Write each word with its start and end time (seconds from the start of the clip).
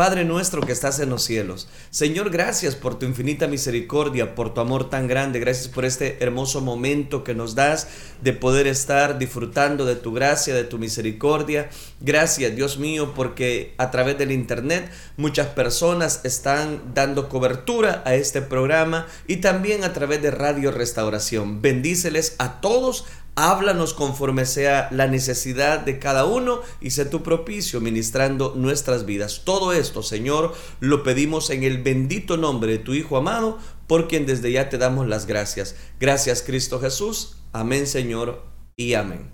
Padre 0.00 0.24
nuestro 0.24 0.62
que 0.62 0.72
estás 0.72 0.98
en 1.00 1.10
los 1.10 1.24
cielos, 1.24 1.68
Señor, 1.90 2.30
gracias 2.30 2.74
por 2.74 2.98
tu 2.98 3.04
infinita 3.04 3.46
misericordia, 3.48 4.34
por 4.34 4.54
tu 4.54 4.62
amor 4.62 4.88
tan 4.88 5.06
grande, 5.06 5.40
gracias 5.40 5.68
por 5.68 5.84
este 5.84 6.16
hermoso 6.24 6.62
momento 6.62 7.22
que 7.22 7.34
nos 7.34 7.54
das 7.54 7.86
de 8.22 8.32
poder 8.32 8.66
estar 8.66 9.18
disfrutando 9.18 9.84
de 9.84 9.96
tu 9.96 10.14
gracia, 10.14 10.54
de 10.54 10.64
tu 10.64 10.78
misericordia. 10.78 11.68
Gracias, 12.00 12.56
Dios 12.56 12.78
mío, 12.78 13.12
porque 13.14 13.74
a 13.76 13.90
través 13.90 14.16
del 14.16 14.32
Internet 14.32 14.90
muchas 15.18 15.48
personas 15.48 16.22
están 16.24 16.94
dando 16.94 17.28
cobertura 17.28 18.02
a 18.06 18.14
este 18.14 18.40
programa 18.40 19.06
y 19.26 19.36
también 19.36 19.84
a 19.84 19.92
través 19.92 20.22
de 20.22 20.30
Radio 20.30 20.70
Restauración. 20.70 21.60
Bendíceles 21.60 22.36
a 22.38 22.62
todos 22.62 23.04
Háblanos 23.42 23.94
conforme 23.94 24.44
sea 24.44 24.88
la 24.90 25.06
necesidad 25.06 25.80
de 25.80 25.98
cada 25.98 26.26
uno 26.26 26.60
y 26.78 26.90
sé 26.90 27.06
tu 27.06 27.22
propicio 27.22 27.80
ministrando 27.80 28.52
nuestras 28.54 29.06
vidas. 29.06 29.40
Todo 29.46 29.72
esto, 29.72 30.02
Señor, 30.02 30.52
lo 30.80 31.02
pedimos 31.02 31.48
en 31.48 31.62
el 31.62 31.82
bendito 31.82 32.36
nombre 32.36 32.72
de 32.72 32.78
tu 32.80 32.92
Hijo 32.92 33.16
amado, 33.16 33.56
por 33.86 34.08
quien 34.08 34.26
desde 34.26 34.52
ya 34.52 34.68
te 34.68 34.76
damos 34.76 35.08
las 35.08 35.24
gracias. 35.24 35.74
Gracias, 35.98 36.42
Cristo 36.42 36.80
Jesús. 36.80 37.38
Amén, 37.54 37.86
Señor, 37.86 38.42
y 38.76 38.92
amén. 38.92 39.30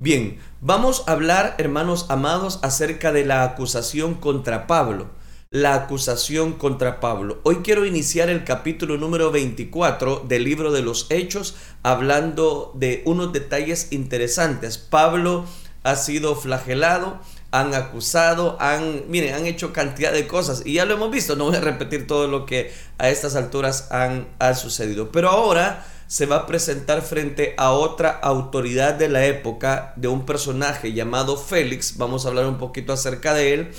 Bien, 0.00 0.40
vamos 0.60 1.04
a 1.06 1.12
hablar, 1.12 1.54
hermanos 1.58 2.06
amados, 2.08 2.58
acerca 2.62 3.12
de 3.12 3.24
la 3.24 3.44
acusación 3.44 4.14
contra 4.14 4.66
Pablo 4.66 5.10
la 5.54 5.74
acusación 5.74 6.54
contra 6.54 6.98
Pablo. 6.98 7.38
Hoy 7.44 7.58
quiero 7.62 7.86
iniciar 7.86 8.28
el 8.28 8.42
capítulo 8.42 8.96
número 8.96 9.30
24 9.30 10.24
del 10.26 10.42
libro 10.42 10.72
de 10.72 10.82
los 10.82 11.06
Hechos 11.10 11.54
hablando 11.84 12.72
de 12.74 13.02
unos 13.04 13.32
detalles 13.32 13.92
interesantes. 13.92 14.78
Pablo 14.78 15.44
ha 15.84 15.94
sido 15.94 16.34
flagelado, 16.34 17.20
han 17.52 17.72
acusado, 17.72 18.56
han, 18.58 19.04
miren, 19.06 19.32
han 19.32 19.46
hecho 19.46 19.72
cantidad 19.72 20.12
de 20.12 20.26
cosas 20.26 20.62
y 20.64 20.72
ya 20.72 20.86
lo 20.86 20.94
hemos 20.94 21.12
visto, 21.12 21.36
no 21.36 21.44
voy 21.44 21.54
a 21.54 21.60
repetir 21.60 22.08
todo 22.08 22.26
lo 22.26 22.46
que 22.46 22.72
a 22.98 23.08
estas 23.08 23.36
alturas 23.36 23.92
han, 23.92 24.26
ha 24.40 24.54
sucedido, 24.54 25.12
pero 25.12 25.28
ahora 25.28 25.86
se 26.08 26.26
va 26.26 26.36
a 26.38 26.46
presentar 26.46 27.00
frente 27.00 27.54
a 27.58 27.70
otra 27.70 28.10
autoridad 28.10 28.94
de 28.94 29.08
la 29.08 29.24
época, 29.24 29.92
de 29.94 30.08
un 30.08 30.26
personaje 30.26 30.92
llamado 30.92 31.36
Félix, 31.36 31.96
vamos 31.96 32.26
a 32.26 32.30
hablar 32.30 32.46
un 32.46 32.58
poquito 32.58 32.92
acerca 32.92 33.34
de 33.34 33.54
él, 33.54 33.70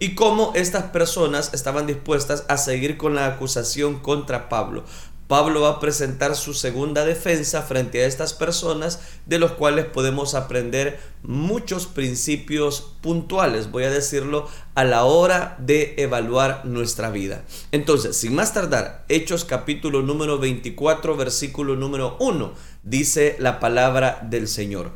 y 0.00 0.14
cómo 0.14 0.52
estas 0.56 0.84
personas 0.84 1.52
estaban 1.52 1.86
dispuestas 1.86 2.44
a 2.48 2.56
seguir 2.56 2.96
con 2.96 3.14
la 3.14 3.26
acusación 3.26 4.00
contra 4.00 4.48
Pablo. 4.48 4.84
Pablo 5.28 5.60
va 5.60 5.68
a 5.68 5.78
presentar 5.78 6.34
su 6.34 6.54
segunda 6.54 7.04
defensa 7.04 7.62
frente 7.62 8.02
a 8.02 8.06
estas 8.08 8.34
personas 8.34 9.00
de 9.26 9.38
los 9.38 9.52
cuales 9.52 9.84
podemos 9.84 10.34
aprender 10.34 10.98
muchos 11.22 11.86
principios 11.86 12.94
puntuales, 13.00 13.70
voy 13.70 13.84
a 13.84 13.90
decirlo, 13.90 14.48
a 14.74 14.82
la 14.82 15.04
hora 15.04 15.54
de 15.60 15.94
evaluar 15.98 16.64
nuestra 16.64 17.10
vida. 17.10 17.44
Entonces, 17.70 18.16
sin 18.16 18.34
más 18.34 18.54
tardar, 18.54 19.04
Hechos 19.08 19.44
capítulo 19.44 20.02
número 20.02 20.38
24, 20.40 21.16
versículo 21.16 21.76
número 21.76 22.16
1, 22.18 22.52
dice 22.82 23.36
la 23.38 23.60
palabra 23.60 24.26
del 24.28 24.48
Señor. 24.48 24.90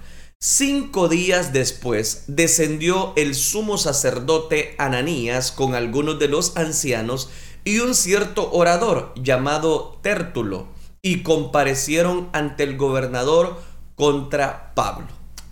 Cinco 0.46 1.08
días 1.08 1.54
después 1.54 2.24
descendió 2.26 3.14
el 3.16 3.34
sumo 3.34 3.78
sacerdote 3.78 4.74
Ananías 4.76 5.50
con 5.50 5.74
algunos 5.74 6.18
de 6.18 6.28
los 6.28 6.58
ancianos 6.58 7.30
y 7.64 7.78
un 7.78 7.94
cierto 7.94 8.52
orador 8.52 9.14
llamado 9.16 9.98
Tértulo 10.02 10.68
y 11.00 11.22
comparecieron 11.22 12.28
ante 12.34 12.62
el 12.64 12.76
gobernador 12.76 13.58
contra 13.94 14.74
Pablo. 14.74 15.06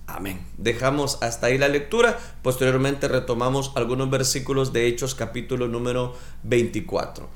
Amén. 0.07 0.47
Dejamos 0.59 1.23
hasta 1.23 1.47
ahí 1.47 1.57
la 1.57 1.69
lectura. 1.69 2.19
Posteriormente 2.43 3.09
retomamos 3.09 3.73
algunos 3.77 4.11
versículos 4.11 4.75
de 4.75 4.89
Hechos 4.89 5.15
capítulo 5.15 5.69
número 5.69 6.15
24. 6.43 7.31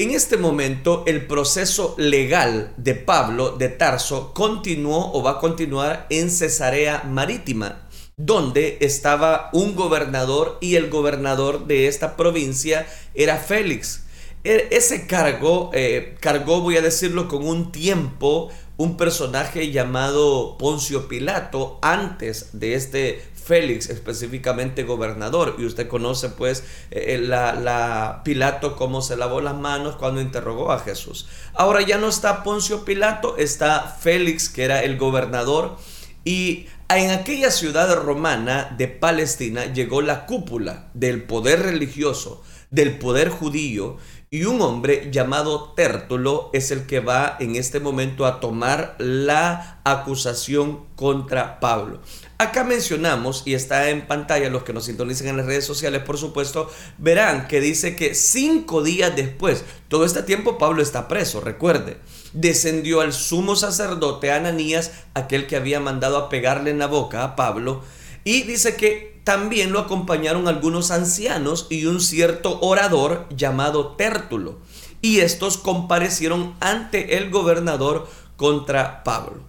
En 0.00 0.12
este 0.12 0.36
momento, 0.36 1.02
el 1.08 1.26
proceso 1.26 1.96
legal 1.98 2.72
de 2.76 2.94
Pablo 2.94 3.56
de 3.56 3.68
Tarso 3.68 4.32
continuó 4.32 5.10
o 5.12 5.24
va 5.24 5.32
a 5.32 5.38
continuar 5.40 6.06
en 6.08 6.30
Cesarea 6.30 7.02
Marítima, 7.02 7.88
donde 8.16 8.78
estaba 8.80 9.50
un 9.52 9.74
gobernador 9.74 10.56
y 10.60 10.76
el 10.76 10.88
gobernador 10.88 11.66
de 11.66 11.88
esta 11.88 12.14
provincia 12.14 12.86
era 13.12 13.38
Félix. 13.38 14.04
E, 14.44 14.68
ese 14.70 15.08
cargo 15.08 15.72
eh, 15.74 16.16
cargó, 16.20 16.60
voy 16.60 16.76
a 16.76 16.80
decirlo, 16.80 17.26
con 17.26 17.44
un 17.44 17.72
tiempo 17.72 18.50
un 18.76 18.96
personaje 18.96 19.72
llamado 19.72 20.56
Poncio 20.58 21.08
Pilato 21.08 21.80
antes 21.82 22.50
de 22.52 22.74
este 22.74 23.20
Félix, 23.48 23.88
específicamente 23.88 24.84
gobernador. 24.84 25.56
Y 25.58 25.64
usted 25.64 25.88
conoce 25.88 26.28
pues 26.28 26.60
eh, 26.90 27.14
eh, 27.14 27.18
la, 27.18 27.54
la, 27.54 28.20
Pilato 28.22 28.76
cómo 28.76 29.00
se 29.00 29.16
lavó 29.16 29.40
las 29.40 29.56
manos 29.56 29.96
cuando 29.96 30.20
interrogó 30.20 30.70
a 30.70 30.80
Jesús. 30.80 31.26
Ahora 31.54 31.80
ya 31.80 31.96
no 31.96 32.08
está 32.08 32.44
Poncio 32.44 32.84
Pilato, 32.84 33.38
está 33.38 33.96
Félix, 34.00 34.50
que 34.50 34.64
era 34.64 34.82
el 34.82 34.98
gobernador. 34.98 35.78
Y 36.24 36.66
en 36.90 37.10
aquella 37.10 37.50
ciudad 37.50 37.94
romana 37.96 38.74
de 38.76 38.88
Palestina 38.88 39.72
llegó 39.72 40.02
la 40.02 40.26
cúpula 40.26 40.90
del 40.92 41.22
poder 41.22 41.62
religioso, 41.62 42.42
del 42.70 42.98
poder 42.98 43.30
judío, 43.30 43.96
y 44.30 44.44
un 44.44 44.60
hombre 44.60 45.08
llamado 45.10 45.72
Tértulo 45.72 46.50
es 46.52 46.70
el 46.70 46.86
que 46.86 47.00
va 47.00 47.36
en 47.40 47.56
este 47.56 47.80
momento 47.80 48.26
a 48.26 48.40
tomar 48.40 48.94
la 48.98 49.80
acusación 49.84 50.84
contra 50.96 51.60
Pablo. 51.60 52.00
Acá 52.36 52.62
mencionamos, 52.62 53.42
y 53.46 53.54
está 53.54 53.88
en 53.88 54.06
pantalla 54.06 54.50
los 54.50 54.64
que 54.64 54.74
nos 54.74 54.84
sintonizan 54.84 55.28
en 55.28 55.38
las 55.38 55.46
redes 55.46 55.64
sociales, 55.64 56.02
por 56.02 56.18
supuesto, 56.18 56.70
verán 56.98 57.48
que 57.48 57.60
dice 57.60 57.96
que 57.96 58.14
cinco 58.14 58.82
días 58.82 59.16
después, 59.16 59.64
todo 59.88 60.04
este 60.04 60.22
tiempo 60.22 60.58
Pablo 60.58 60.82
está 60.82 61.08
preso, 61.08 61.40
recuerde, 61.40 61.96
descendió 62.34 63.00
al 63.00 63.14
sumo 63.14 63.56
sacerdote 63.56 64.30
Ananías, 64.30 64.92
aquel 65.14 65.46
que 65.46 65.56
había 65.56 65.80
mandado 65.80 66.18
a 66.18 66.28
pegarle 66.28 66.70
en 66.70 66.78
la 66.78 66.86
boca 66.86 67.24
a 67.24 67.34
Pablo, 67.34 67.82
y 68.24 68.42
dice 68.42 68.76
que 68.76 69.17
también 69.28 69.72
lo 69.72 69.80
acompañaron 69.80 70.48
algunos 70.48 70.90
ancianos 70.90 71.66
y 71.68 71.84
un 71.84 72.00
cierto 72.00 72.58
orador 72.62 73.26
llamado 73.28 73.88
Tértulo, 73.88 74.56
y 75.02 75.18
estos 75.18 75.58
comparecieron 75.58 76.54
ante 76.60 77.18
el 77.18 77.28
gobernador 77.28 78.08
contra 78.38 79.04
Pablo. 79.04 79.42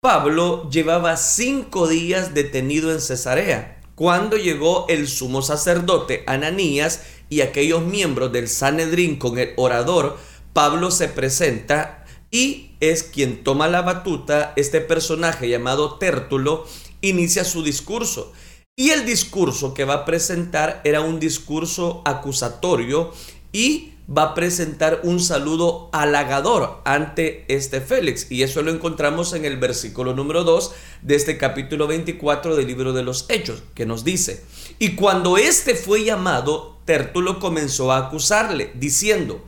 Pablo 0.00 0.70
llevaba 0.70 1.18
cinco 1.18 1.86
días 1.86 2.32
detenido 2.32 2.90
en 2.90 3.02
Cesarea, 3.02 3.82
cuando 3.94 4.38
llegó 4.38 4.86
el 4.88 5.06
sumo 5.06 5.42
sacerdote 5.42 6.24
Ananías 6.26 7.02
y 7.28 7.42
aquellos 7.42 7.82
miembros 7.82 8.32
del 8.32 8.48
Sanedrín 8.48 9.16
con 9.16 9.36
el 9.36 9.52
orador, 9.58 10.16
Pablo 10.54 10.90
se 10.90 11.08
presenta 11.08 12.06
y 12.30 12.70
es 12.80 13.02
quien 13.02 13.44
toma 13.44 13.68
la 13.68 13.82
batuta, 13.82 14.54
este 14.56 14.80
personaje 14.80 15.46
llamado 15.46 15.98
Tértulo 15.98 16.66
inicia 17.02 17.44
su 17.44 17.62
discurso. 17.62 18.32
Y 18.78 18.90
el 18.90 19.06
discurso 19.06 19.72
que 19.72 19.86
va 19.86 19.94
a 19.94 20.04
presentar 20.04 20.82
era 20.84 21.00
un 21.00 21.18
discurso 21.18 22.02
acusatorio 22.04 23.10
y 23.50 23.94
va 24.06 24.22
a 24.22 24.34
presentar 24.34 25.00
un 25.02 25.18
saludo 25.18 25.88
halagador 25.92 26.82
ante 26.84 27.46
este 27.48 27.80
Félix. 27.80 28.30
Y 28.30 28.42
eso 28.42 28.60
lo 28.60 28.70
encontramos 28.70 29.32
en 29.32 29.46
el 29.46 29.56
versículo 29.56 30.14
número 30.14 30.44
2 30.44 30.72
de 31.00 31.14
este 31.14 31.38
capítulo 31.38 31.86
24 31.86 32.54
del 32.54 32.66
libro 32.66 32.92
de 32.92 33.02
los 33.02 33.24
Hechos, 33.30 33.62
que 33.74 33.86
nos 33.86 34.04
dice, 34.04 34.44
y 34.78 34.94
cuando 34.94 35.38
éste 35.38 35.74
fue 35.74 36.04
llamado, 36.04 36.76
Tértulo 36.84 37.40
comenzó 37.40 37.92
a 37.92 38.06
acusarle, 38.06 38.72
diciendo, 38.74 39.42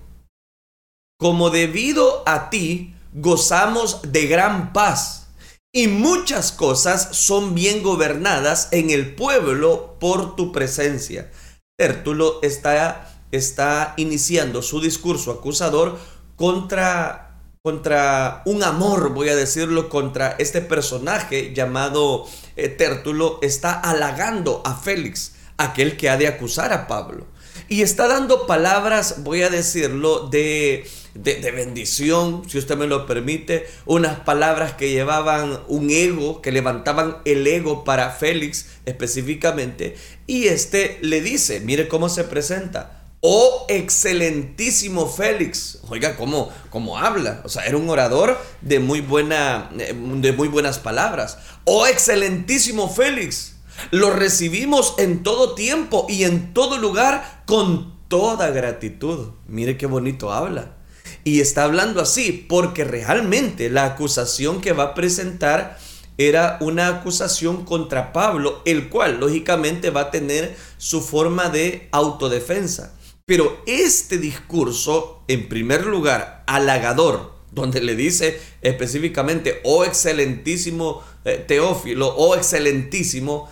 como 1.19 1.51
debido 1.51 2.23
a 2.27 2.49
ti 2.49 2.95
gozamos 3.13 4.01
de 4.11 4.27
gran 4.27 4.73
paz, 4.73 5.28
y 5.73 5.89
muchas 5.89 6.53
cosas 6.53 7.09
son 7.13 7.55
bien 7.55 7.83
gobernadas 7.83 8.69
en 8.73 8.91
el 8.91 9.15
pueblo 9.15 9.97
por 10.01 10.37
tu 10.37 10.53
presencia. 10.53 11.31
Tértulo 11.77 12.41
está 12.43 13.09
está 13.31 13.95
iniciando 13.97 14.63
su 14.63 14.81
discurso 14.81 15.31
acusador 15.31 15.99
contra, 16.37 17.41
contra 17.63 18.43
un 18.47 18.63
amor, 18.63 19.13
voy 19.13 19.29
a 19.29 19.37
decirlo, 19.37 19.89
contra 19.89 20.37
este 20.39 20.61
personaje 20.61 21.53
llamado 21.55 22.27
eh, 22.57 22.69
Tértulo, 22.69 23.39
está 23.43 23.73
halagando 23.73 24.63
a 24.65 24.75
Félix, 24.75 25.33
aquel 25.57 25.97
que 25.97 26.09
ha 26.09 26.17
de 26.17 26.29
acusar 26.29 26.73
a 26.73 26.87
Pablo. 26.87 27.27
Y 27.69 27.83
está 27.83 28.09
dando 28.09 28.47
palabras, 28.47 29.23
voy 29.25 29.43
a 29.43 29.51
decirlo, 29.51 30.29
de, 30.29 30.89
de, 31.15 31.51
bendición, 31.51 32.43
si 32.49 32.59
usted 32.59 32.77
me 32.77 32.87
lo 32.87 33.07
permite, 33.07 33.67
unas 33.87 34.21
palabras 34.21 34.75
que 34.75 34.91
llevaban 34.91 35.61
un 35.69 35.91
ego, 35.91 36.43
que 36.43 36.53
levantaban 36.53 37.19
el 37.25 37.47
ego 37.47 37.85
para 37.85 38.11
Félix 38.11 38.67
específicamente. 38.87 39.97
Y 40.27 40.47
este 40.47 40.99
le 41.03 41.21
dice, 41.21 41.61
mire 41.61 41.89
cómo 41.89 42.09
se 42.09 42.25
presenta, 42.25 42.95
Oh 43.21 43.67
excelentísimo 43.69 45.09
Félix. 45.09 45.81
Oiga, 45.89 46.17
¿cómo, 46.17 46.51
cómo 46.71 46.99
habla? 46.99 47.43
O 47.45 47.49
sea, 47.49 47.65
era 47.65 47.77
un 47.77 47.91
orador 47.91 48.39
de 48.61 48.79
muy, 48.79 49.01
buena, 49.01 49.71
de 49.73 50.33
muy 50.33 50.47
buenas 50.47 50.79
palabras. 50.79 51.39
Oh 51.65 51.87
excelentísimo 51.87 52.89
Félix. 52.89 53.57
Lo 53.91 54.11
recibimos 54.11 54.95
en 54.99 55.25
todo 55.25 55.55
tiempo 55.55 56.07
y 56.09 56.25
en 56.25 56.55
todo 56.55 56.79
lugar 56.79 57.43
con 57.47 57.99
toda 58.09 58.51
gratitud. 58.51 59.31
Mire 59.47 59.77
qué 59.77 59.87
bonito 59.87 60.33
habla. 60.33 60.78
Y 61.29 61.43
está 61.43 61.65
hablando 61.65 62.01
así 62.01 62.33
porque 62.49 62.85
realmente 62.85 63.69
la 63.69 63.85
acusación 63.85 64.63
que 64.63 64.73
va 64.73 64.85
a 64.85 64.95
presentar 64.95 65.79
era 66.17 66.57
una 66.63 66.89
acusación 66.89 67.67
contra 67.67 68.15
Pablo, 68.15 68.63
el 68.65 68.89
cual 68.89 69.21
lógicamente 69.21 69.91
va 69.91 70.01
a 70.01 70.11
tener 70.11 70.57
su 70.79 71.03
forma 71.03 71.51
de 71.51 71.87
autodefensa. 71.93 72.95
Pero 73.27 73.63
este 73.67 74.17
discurso, 74.17 75.23
en 75.29 75.51
primer 75.51 75.85
lugar, 75.85 76.45
halagador, 76.47 77.35
donde 77.51 77.83
le 77.83 77.95
dice 77.95 78.41
específicamente, 78.63 79.61
oh 79.65 79.85
excelentísimo 79.85 81.03
eh, 81.27 81.45
Teófilo, 81.47 82.09
oh 82.09 82.37
excelentísimo, 82.37 83.51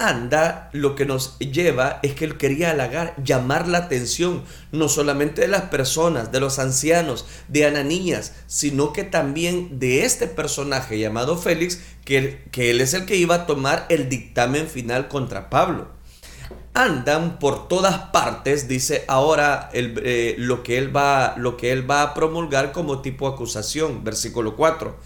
anda, 0.00 0.70
lo 0.72 0.94
que 0.94 1.06
nos 1.06 1.36
lleva 1.40 1.98
es 2.04 2.14
que 2.14 2.24
él 2.24 2.36
quería 2.36 2.70
halagar, 2.70 3.16
llamar 3.24 3.66
la 3.66 3.78
atención, 3.78 4.44
no 4.70 4.88
solamente 4.88 5.40
de 5.40 5.48
las 5.48 5.62
personas, 5.62 6.30
de 6.30 6.38
los 6.38 6.60
ancianos, 6.60 7.26
de 7.48 7.66
Ananías, 7.66 8.32
sino 8.46 8.92
que 8.92 9.02
también 9.02 9.80
de 9.80 10.04
este 10.04 10.28
personaje 10.28 11.00
llamado 11.00 11.36
Félix, 11.36 11.80
que, 12.04 12.44
que 12.52 12.70
él 12.70 12.80
es 12.80 12.94
el 12.94 13.06
que 13.06 13.16
iba 13.16 13.34
a 13.34 13.46
tomar 13.46 13.86
el 13.88 14.08
dictamen 14.08 14.68
final 14.68 15.08
contra 15.08 15.50
Pablo. 15.50 15.88
Andan 16.74 17.40
por 17.40 17.66
todas 17.66 17.98
partes, 18.12 18.68
dice 18.68 19.04
ahora 19.08 19.68
el, 19.72 20.00
eh, 20.04 20.36
lo, 20.38 20.62
que 20.62 20.78
él 20.78 20.96
va, 20.96 21.34
lo 21.36 21.56
que 21.56 21.72
él 21.72 21.90
va 21.90 22.02
a 22.02 22.14
promulgar 22.14 22.70
como 22.70 23.02
tipo 23.02 23.26
acusación, 23.26 24.04
versículo 24.04 24.54
4 24.54 24.96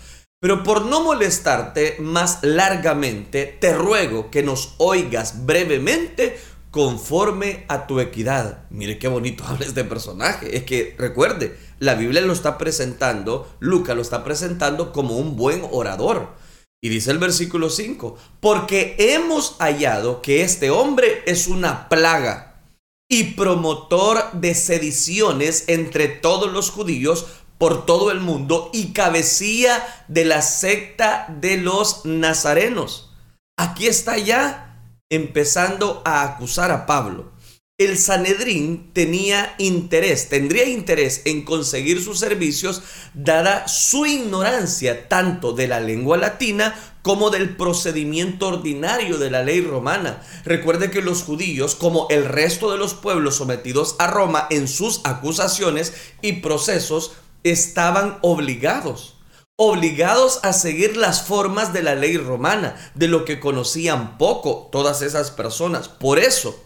pero 0.43 0.65
por 0.65 0.87
no 0.87 1.05
molestarte 1.05 1.99
más 2.01 2.41
largamente, 2.43 3.47
te 3.61 3.73
ruego 3.75 4.29
que 4.29 4.43
nos 4.43 4.75
oigas 4.79 5.47
brevemente 5.47 6.37
conforme 6.73 7.65
a 7.69 7.87
tu 7.87 8.01
equidad. 8.01 8.65
Mire 8.69 8.99
qué 8.99 9.07
bonito 9.07 9.45
habla 9.47 9.67
este 9.67 9.85
personaje. 9.85 10.57
Es 10.57 10.65
que 10.65 10.97
recuerde, 10.99 11.57
la 11.79 11.95
Biblia 11.95 12.23
lo 12.23 12.33
está 12.33 12.59
presentando, 12.59 13.55
Lucas 13.61 13.95
lo 13.95 14.03
está 14.03 14.25
presentando 14.25 14.93
como 14.93 15.17
un 15.17 15.37
buen 15.37 15.63
orador. 15.71 16.31
Y 16.83 16.89
dice 16.89 17.13
el 17.13 17.19
versículo 17.19 17.71
5, 17.71 18.19
porque 18.41 18.97
hemos 18.99 19.55
hallado 19.61 20.23
que 20.23 20.43
este 20.43 20.71
hombre 20.71 21.23
es 21.25 21.47
una 21.47 21.89
plaga 21.89 22.53
y 23.09 23.35
promotor 23.35 24.33
de 24.33 24.57
sediciones 24.57 25.65
entre 25.69 26.09
todos 26.09 26.51
los 26.51 26.71
judíos 26.71 27.27
por 27.63 27.87
todo 27.87 28.11
el 28.11 28.19
mundo 28.19 28.71
y 28.73 28.93
cabecilla 28.93 29.87
de 30.09 30.25
la 30.25 30.43
secta 30.43 31.33
de 31.41 31.59
los 31.59 32.05
nazarenos. 32.05 33.15
Aquí 33.57 33.87
está 33.87 34.19
ya 34.19 34.81
empezando 35.09 36.03
a 36.05 36.25
acusar 36.25 36.73
a 36.73 36.87
Pablo. 36.87 37.31
El 37.79 37.99
Sanedrín 37.99 38.91
tenía 38.93 39.55
interés, 39.59 40.29
tendría 40.29 40.69
interés 40.69 41.23
en 41.25 41.45
conseguir 41.45 42.03
sus 42.03 42.19
servicios 42.19 42.83
dada 43.15 43.69
su 43.69 44.07
ignorancia 44.07 45.09
tanto 45.09 45.53
de 45.53 45.69
la 45.69 45.79
lengua 45.79 46.17
latina 46.17 46.75
como 47.03 47.31
del 47.31 47.57
procedimiento 47.57 48.49
ordinario 48.49 49.19
de 49.19 49.31
la 49.31 49.45
ley 49.45 49.61
romana. 49.61 50.21
Recuerde 50.45 50.91
que 50.91 51.01
los 51.01 51.23
judíos, 51.23 51.77
como 51.77 52.09
el 52.11 52.25
resto 52.25 52.73
de 52.73 52.79
los 52.79 52.95
pueblos 52.95 53.37
sometidos 53.37 53.95
a 54.01 54.09
Roma 54.09 54.49
en 54.51 54.67
sus 54.67 55.01
acusaciones 55.05 55.93
y 56.23 56.35
procesos, 56.35 57.13
estaban 57.45 58.19
obligados, 58.23 59.17
obligados 59.57 60.41
a 60.43 60.53
seguir 60.53 60.97
las 60.97 61.23
formas 61.23 61.73
de 61.73 61.83
la 61.83 61.95
ley 61.95 62.17
romana, 62.17 62.77
de 62.95 63.09
lo 63.09 63.25
que 63.25 63.41
conocían 63.41 64.19
poco 64.19 64.69
todas 64.73 65.03
esas 65.03 65.31
personas. 65.31 65.89
Por 65.89 66.19
eso, 66.19 66.59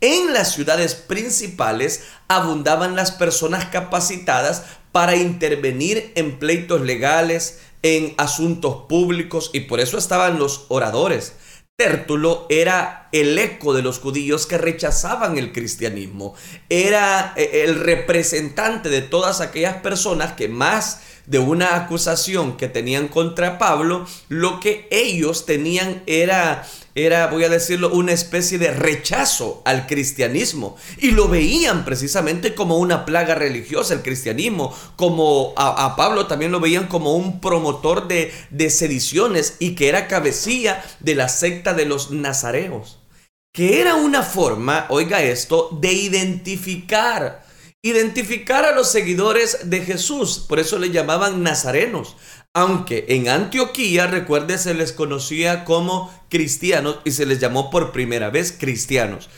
en 0.00 0.32
las 0.32 0.52
ciudades 0.52 0.94
principales 0.94 2.04
abundaban 2.28 2.96
las 2.96 3.10
personas 3.12 3.66
capacitadas 3.66 4.62
para 4.92 5.16
intervenir 5.16 6.12
en 6.14 6.38
pleitos 6.38 6.80
legales, 6.80 7.60
en 7.82 8.14
asuntos 8.18 8.86
públicos, 8.88 9.50
y 9.52 9.60
por 9.60 9.80
eso 9.80 9.98
estaban 9.98 10.38
los 10.38 10.66
oradores. 10.68 11.34
Tértulo 11.80 12.44
era 12.50 13.08
el 13.10 13.38
eco 13.38 13.72
de 13.72 13.80
los 13.80 14.00
judíos 14.00 14.46
que 14.46 14.58
rechazaban 14.58 15.38
el 15.38 15.50
cristianismo. 15.50 16.34
Era 16.68 17.32
eh, 17.38 17.62
el 17.64 17.80
representante 17.80 18.90
de 18.90 19.00
todas 19.00 19.40
aquellas 19.40 19.76
personas 19.76 20.34
que 20.34 20.46
más 20.46 21.00
de 21.24 21.38
una 21.38 21.76
acusación 21.76 22.58
que 22.58 22.68
tenían 22.68 23.08
contra 23.08 23.56
Pablo, 23.56 24.06
lo 24.28 24.60
que 24.60 24.88
ellos 24.90 25.46
tenían 25.46 26.02
era 26.04 26.66
era, 26.94 27.28
voy 27.28 27.44
a 27.44 27.48
decirlo, 27.48 27.90
una 27.92 28.12
especie 28.12 28.58
de 28.58 28.72
rechazo 28.72 29.62
al 29.64 29.86
cristianismo. 29.86 30.76
Y 30.98 31.12
lo 31.12 31.28
veían 31.28 31.84
precisamente 31.84 32.54
como 32.54 32.78
una 32.78 33.04
plaga 33.04 33.34
religiosa, 33.34 33.94
el 33.94 34.02
cristianismo. 34.02 34.74
Como 34.96 35.54
a, 35.56 35.94
Pablo 35.96 36.26
también 36.26 36.52
lo 36.52 36.60
veían 36.60 36.88
como 36.88 37.14
un 37.14 37.40
promotor 37.40 38.08
de, 38.08 38.32
de 38.50 38.70
sediciones 38.70 39.56
y 39.58 39.74
que 39.74 39.88
era 39.88 40.08
cabecilla 40.08 40.84
de 41.00 41.14
la 41.14 41.28
secta 41.28 41.74
de 41.74 41.86
los 41.86 42.10
nazareos. 42.10 42.98
Que 43.52 43.80
era 43.80 43.96
una 43.96 44.22
forma, 44.22 44.86
oiga 44.90 45.22
esto, 45.22 45.76
de 45.80 45.92
identificar 45.92 47.44
identificar 47.82 48.66
a 48.66 48.72
los 48.72 48.90
seguidores 48.90 49.70
de 49.70 49.80
Jesús. 49.80 50.44
Por 50.46 50.58
eso 50.58 50.78
le 50.78 50.90
llamaban 50.90 51.42
nazarenos. 51.42 52.16
Aunque 52.54 53.06
en 53.10 53.28
Antioquía, 53.28 54.08
recuerde, 54.08 54.58
se 54.58 54.74
les 54.74 54.92
conocía 54.92 55.64
como 55.64 56.12
cristianos 56.28 56.98
y 57.04 57.12
se 57.12 57.24
les 57.24 57.38
llamó 57.38 57.70
por 57.70 57.92
primera 57.92 58.28
vez 58.30 58.56
cristianos. 58.58 59.30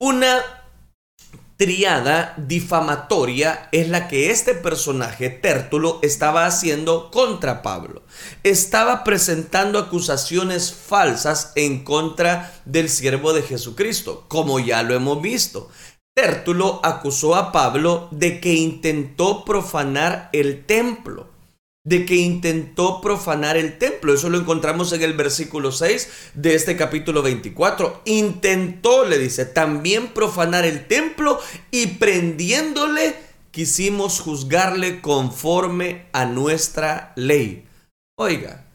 Una 0.00 0.40
triada 1.56 2.34
difamatoria 2.36 3.68
es 3.72 3.88
la 3.88 4.06
que 4.06 4.30
este 4.30 4.54
personaje, 4.54 5.28
Tértulo, 5.28 5.98
estaba 6.02 6.46
haciendo 6.46 7.10
contra 7.10 7.62
Pablo. 7.62 8.02
Estaba 8.44 9.02
presentando 9.02 9.80
acusaciones 9.80 10.72
falsas 10.72 11.52
en 11.56 11.82
contra 11.82 12.52
del 12.64 12.88
siervo 12.88 13.32
de 13.32 13.42
Jesucristo, 13.42 14.24
como 14.28 14.60
ya 14.60 14.84
lo 14.84 14.94
hemos 14.94 15.20
visto. 15.20 15.68
Tértulo 16.14 16.80
acusó 16.84 17.34
a 17.34 17.50
Pablo 17.50 18.06
de 18.12 18.40
que 18.40 18.54
intentó 18.54 19.44
profanar 19.44 20.30
el 20.32 20.64
templo 20.64 21.31
de 21.84 22.06
que 22.06 22.16
intentó 22.16 23.00
profanar 23.00 23.56
el 23.56 23.78
templo. 23.78 24.14
Eso 24.14 24.30
lo 24.30 24.38
encontramos 24.38 24.92
en 24.92 25.02
el 25.02 25.14
versículo 25.14 25.72
6 25.72 26.08
de 26.34 26.54
este 26.54 26.76
capítulo 26.76 27.22
24. 27.22 28.02
Intentó, 28.04 29.04
le 29.04 29.18
dice, 29.18 29.44
también 29.46 30.08
profanar 30.08 30.64
el 30.64 30.86
templo 30.86 31.40
y 31.70 31.88
prendiéndole 31.88 33.16
quisimos 33.50 34.20
juzgarle 34.20 35.00
conforme 35.00 36.06
a 36.12 36.24
nuestra 36.24 37.12
ley. 37.16 37.66
Oiga, 38.16 38.66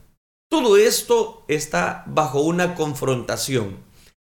todo 0.49 0.77
esto 0.77 1.45
está 1.47 2.03
bajo 2.07 2.41
una 2.41 2.75
confrontación. 2.75 3.85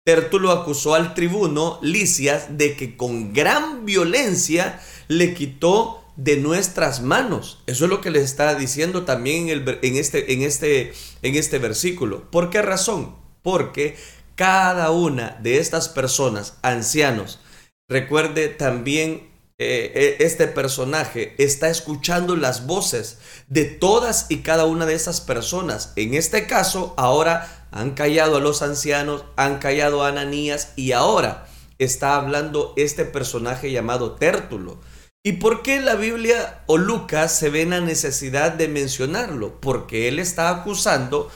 Tertulo 0.06 0.52
acusó 0.52 0.94
al 0.94 1.16
tribuno 1.16 1.80
Licias 1.82 2.58
de 2.58 2.76
que 2.76 2.96
con 2.96 3.34
gran 3.34 3.86
violencia 3.86 4.80
le 5.08 5.34
quitó 5.34 6.05
de 6.16 6.38
nuestras 6.38 7.02
manos. 7.02 7.64
Eso 7.68 7.86
es 7.86 7.90
lo 7.90 8.02
que 8.02 8.12
le 8.12 8.22
está 8.22 8.56
diciendo 8.56 9.04
también 9.04 9.50
en, 9.50 9.68
el, 9.68 9.80
en, 9.82 9.98
este, 9.98 10.34
en, 10.34 10.42
este, 10.42 10.94
en 11.22 11.36
este 11.36 11.60
versículo. 11.60 12.30
¿Por 12.32 12.50
qué 12.50 12.62
razón? 12.62 13.16
Porque 13.42 13.96
cada 14.36 14.92
una 14.92 15.38
de 15.42 15.60
estas 15.60 15.90
personas, 15.90 16.58
ancianos, 16.62 17.40
recuerde 17.88 18.48
también 18.48 19.36
eh, 19.58 19.94
eh, 19.96 20.16
este 20.20 20.48
personaje 20.48 21.34
está 21.38 21.70
escuchando 21.70 22.36
las 22.36 22.66
voces 22.66 23.20
de 23.48 23.64
todas 23.64 24.26
y 24.28 24.40
cada 24.40 24.66
una 24.66 24.86
de 24.86 24.96
esas 24.96 25.22
personas. 25.22 25.94
En 25.96 26.14
este 26.14 26.46
caso, 26.46 26.94
ahora 26.98 27.68
han 27.72 27.92
callado 27.92 28.36
a 28.36 28.42
los 28.42 28.62
ancianos, 28.62 29.24
han 29.38 29.60
callado 29.60 30.04
a 30.04 30.10
Ananías 30.10 30.74
y 30.76 30.92
ahora 30.92 31.48
está 31.80 32.16
hablando 32.16 32.74
este 32.76 33.06
personaje 33.06 33.72
llamado 33.72 34.16
Tértulo. 34.16 34.78
¿Y 35.28 35.34
por 35.34 35.64
qué 35.64 35.80
la 35.80 35.96
Biblia 35.96 36.62
o 36.68 36.78
Lucas 36.78 37.36
se 37.36 37.50
ve 37.50 37.66
la 37.66 37.82
necesidad 37.82 38.52
de 38.52 38.68
mencionarlo? 38.68 39.60
Porque 39.60 40.08
él 40.08 40.20
está 40.20 40.50
acusando 40.52 41.32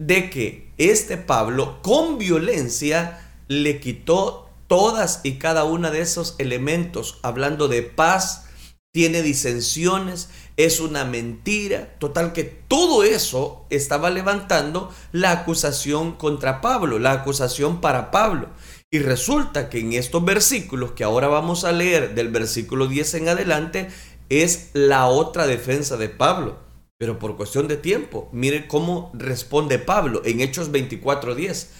de 0.00 0.30
que 0.30 0.72
este 0.78 1.16
Pablo 1.16 1.80
con 1.80 2.18
violencia 2.18 3.20
le 3.46 3.78
quitó 3.78 4.50
todas 4.66 5.20
y 5.22 5.34
cada 5.34 5.62
una 5.62 5.92
de 5.92 6.00
esos 6.00 6.34
elementos, 6.38 7.20
hablando 7.22 7.68
de 7.68 7.82
paz, 7.82 8.46
tiene 8.92 9.22
disensiones, 9.22 10.28
es 10.56 10.80
una 10.80 11.04
mentira, 11.04 11.94
total 12.00 12.32
que 12.32 12.42
todo 12.42 13.04
eso 13.04 13.64
estaba 13.70 14.10
levantando 14.10 14.92
la 15.12 15.30
acusación 15.30 16.16
contra 16.16 16.60
Pablo, 16.60 16.98
la 16.98 17.12
acusación 17.12 17.80
para 17.80 18.10
Pablo. 18.10 18.48
Y 18.94 19.00
resulta 19.00 19.70
que 19.70 19.80
en 19.80 19.92
estos 19.92 20.24
versículos 20.24 20.92
que 20.92 21.02
ahora 21.02 21.26
vamos 21.26 21.64
a 21.64 21.72
leer 21.72 22.14
del 22.14 22.28
versículo 22.28 22.86
10 22.86 23.14
en 23.14 23.28
adelante 23.28 23.88
es 24.28 24.70
la 24.72 25.06
otra 25.06 25.48
defensa 25.48 25.96
de 25.96 26.08
Pablo. 26.08 26.60
Pero 26.96 27.18
por 27.18 27.36
cuestión 27.36 27.66
de 27.66 27.76
tiempo, 27.76 28.28
mire 28.30 28.68
cómo 28.68 29.10
responde 29.12 29.80
Pablo 29.80 30.22
en 30.24 30.40
Hechos 30.40 30.70
24:10. 30.70 31.70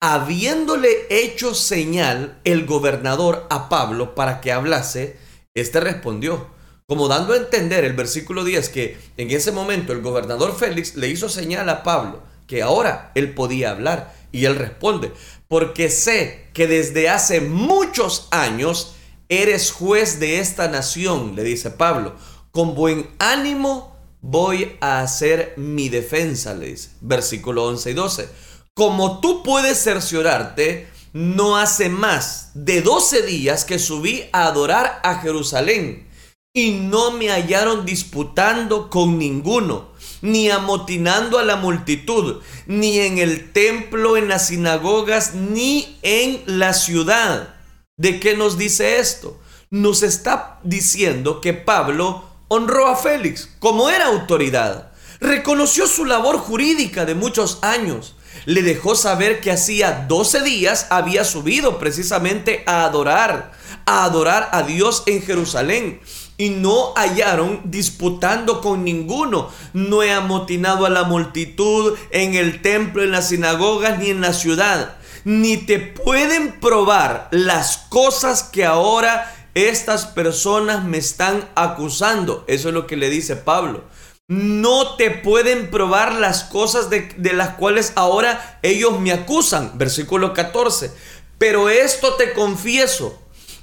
habiéndole 0.00 0.88
hecho 1.10 1.52
señal 1.52 2.40
el 2.44 2.64
gobernador 2.64 3.46
a 3.50 3.68
Pablo 3.68 4.14
para 4.14 4.40
que 4.40 4.50
hablase, 4.50 5.18
éste 5.54 5.78
respondió, 5.78 6.46
como 6.88 7.06
dando 7.06 7.34
a 7.34 7.36
entender 7.36 7.84
el 7.84 7.92
versículo 7.92 8.44
10 8.44 8.70
que 8.70 8.96
en 9.18 9.30
ese 9.30 9.52
momento 9.52 9.92
el 9.92 10.00
gobernador 10.00 10.56
Félix 10.56 10.96
le 10.96 11.08
hizo 11.08 11.28
señal 11.28 11.68
a 11.68 11.82
Pablo 11.82 12.31
que 12.52 12.60
ahora 12.60 13.12
él 13.14 13.32
podía 13.32 13.70
hablar 13.70 14.14
y 14.30 14.44
él 14.44 14.56
responde, 14.56 15.10
porque 15.48 15.88
sé 15.88 16.50
que 16.52 16.66
desde 16.66 17.08
hace 17.08 17.40
muchos 17.40 18.28
años 18.30 18.96
eres 19.30 19.72
juez 19.72 20.20
de 20.20 20.38
esta 20.38 20.68
nación, 20.68 21.34
le 21.34 21.44
dice 21.44 21.70
Pablo, 21.70 22.14
con 22.50 22.74
buen 22.74 23.08
ánimo 23.18 23.96
voy 24.20 24.76
a 24.82 25.00
hacer 25.00 25.54
mi 25.56 25.88
defensa, 25.88 26.52
le 26.52 26.66
dice, 26.66 26.90
versículo 27.00 27.64
11 27.68 27.90
y 27.90 27.94
12 27.94 28.28
como 28.74 29.20
tú 29.20 29.42
puedes 29.42 29.82
cerciorarte, 29.82 30.88
no 31.14 31.56
hace 31.56 31.88
más 31.88 32.50
de 32.52 32.82
12 32.82 33.22
días 33.22 33.64
que 33.64 33.78
subí 33.78 34.24
a 34.32 34.44
adorar 34.44 35.00
a 35.04 35.20
Jerusalén 35.20 36.06
y 36.54 36.72
no 36.72 37.12
me 37.12 37.30
hallaron 37.30 37.86
disputando 37.86 38.90
con 38.90 39.18
ninguno, 39.18 39.91
ni 40.22 40.50
amotinando 40.50 41.38
a 41.38 41.44
la 41.44 41.56
multitud, 41.56 42.40
ni 42.66 43.00
en 43.00 43.18
el 43.18 43.52
templo, 43.52 44.16
en 44.16 44.28
las 44.28 44.48
sinagogas, 44.48 45.34
ni 45.34 45.98
en 46.02 46.42
la 46.46 46.72
ciudad. 46.72 47.54
¿De 47.96 48.18
qué 48.18 48.36
nos 48.36 48.56
dice 48.56 48.98
esto? 48.98 49.38
Nos 49.70 50.02
está 50.02 50.60
diciendo 50.62 51.40
que 51.40 51.52
Pablo 51.52 52.24
honró 52.48 52.88
a 52.88 52.96
Félix 52.96 53.48
como 53.58 53.90
era 53.90 54.06
autoridad, 54.06 54.92
reconoció 55.20 55.86
su 55.86 56.04
labor 56.04 56.38
jurídica 56.38 57.04
de 57.04 57.14
muchos 57.14 57.58
años, 57.62 58.14
le 58.44 58.62
dejó 58.62 58.94
saber 58.94 59.40
que 59.40 59.50
hacía 59.50 60.04
12 60.08 60.42
días 60.42 60.86
había 60.90 61.24
subido 61.24 61.78
precisamente 61.78 62.62
a 62.66 62.84
adorar, 62.84 63.52
a 63.86 64.04
adorar 64.04 64.50
a 64.52 64.62
Dios 64.62 65.04
en 65.06 65.22
Jerusalén. 65.22 66.00
Y 66.38 66.50
no 66.50 66.92
hallaron 66.96 67.62
disputando 67.64 68.60
con 68.60 68.84
ninguno. 68.84 69.50
No 69.72 70.02
he 70.02 70.12
amotinado 70.12 70.86
a 70.86 70.90
la 70.90 71.04
multitud 71.04 71.96
en 72.10 72.34
el 72.34 72.62
templo, 72.62 73.02
en 73.02 73.12
las 73.12 73.28
sinagogas, 73.28 73.98
ni 73.98 74.10
en 74.10 74.20
la 74.20 74.32
ciudad. 74.32 74.96
Ni 75.24 75.56
te 75.56 75.78
pueden 75.78 76.58
probar 76.60 77.28
las 77.30 77.76
cosas 77.88 78.42
que 78.42 78.64
ahora 78.64 79.32
estas 79.54 80.06
personas 80.06 80.84
me 80.84 80.98
están 80.98 81.48
acusando. 81.54 82.44
Eso 82.48 82.68
es 82.68 82.74
lo 82.74 82.86
que 82.86 82.96
le 82.96 83.10
dice 83.10 83.36
Pablo 83.36 83.84
no 84.32 84.96
te 84.96 85.10
pueden 85.10 85.70
probar 85.70 86.14
las 86.14 86.44
cosas 86.44 86.88
de, 86.88 87.32
las 87.34 87.50
cuales 87.56 87.92
ahora 87.96 88.58
ellos 88.62 88.98
me 88.98 89.12
acusan. 89.12 89.72
Versículo 89.76 90.32
14. 90.32 90.90
Pero 91.36 91.68
esto 91.68 92.14
te 92.14 92.32
confieso, 92.32 93.20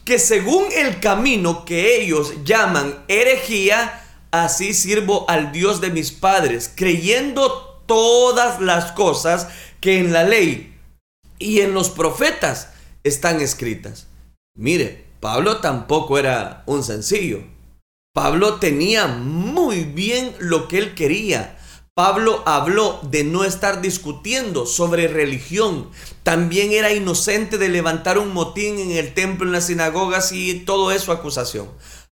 que 0.09 0.17
según 0.17 0.65
el 0.75 0.99
camino 0.99 1.65
que 1.65 2.01
ellos 2.01 2.33
llaman 2.43 3.05
herejía, 3.07 4.03
así 4.31 4.73
sirvo 4.73 5.29
al 5.29 5.51
Dios 5.51 5.81
de 5.81 5.91
mis 5.91 6.11
padres, 6.11 6.73
creyendo 6.75 7.83
todas 7.85 8.59
las 8.59 8.91
cosas 8.93 9.49
que 9.79 9.99
en 9.99 10.11
la 10.11 10.23
ley 10.23 10.75
y 11.37 11.59
en 11.59 11.75
los 11.75 11.91
profetas 11.91 12.69
están 13.03 13.39
escritas. 13.39 14.07
Mire, 14.55 15.05
Pablo 15.19 15.57
tampoco 15.57 16.17
era 16.17 16.63
un 16.65 16.83
sencillo. 16.83 17.43
Pablo 18.11 18.55
tenía 18.55 19.05
muy 19.05 19.83
bien 19.83 20.33
lo 20.39 20.67
que 20.67 20.79
él 20.79 20.95
quería. 20.95 21.58
Pablo 21.99 22.43
habló 22.45 22.97
de 23.03 23.25
no 23.25 23.43
estar 23.43 23.81
discutiendo 23.81 24.65
sobre 24.65 25.09
religión. 25.09 25.89
También 26.23 26.71
era 26.71 26.93
inocente 26.93 27.57
de 27.57 27.67
levantar 27.67 28.17
un 28.17 28.31
motín 28.31 28.79
en 28.79 28.91
el 28.91 29.13
templo, 29.13 29.45
en 29.45 29.51
las 29.51 29.65
sinagogas 29.67 30.31
y 30.31 30.61
todo 30.61 30.93
eso 30.93 31.11
acusación. 31.11 31.67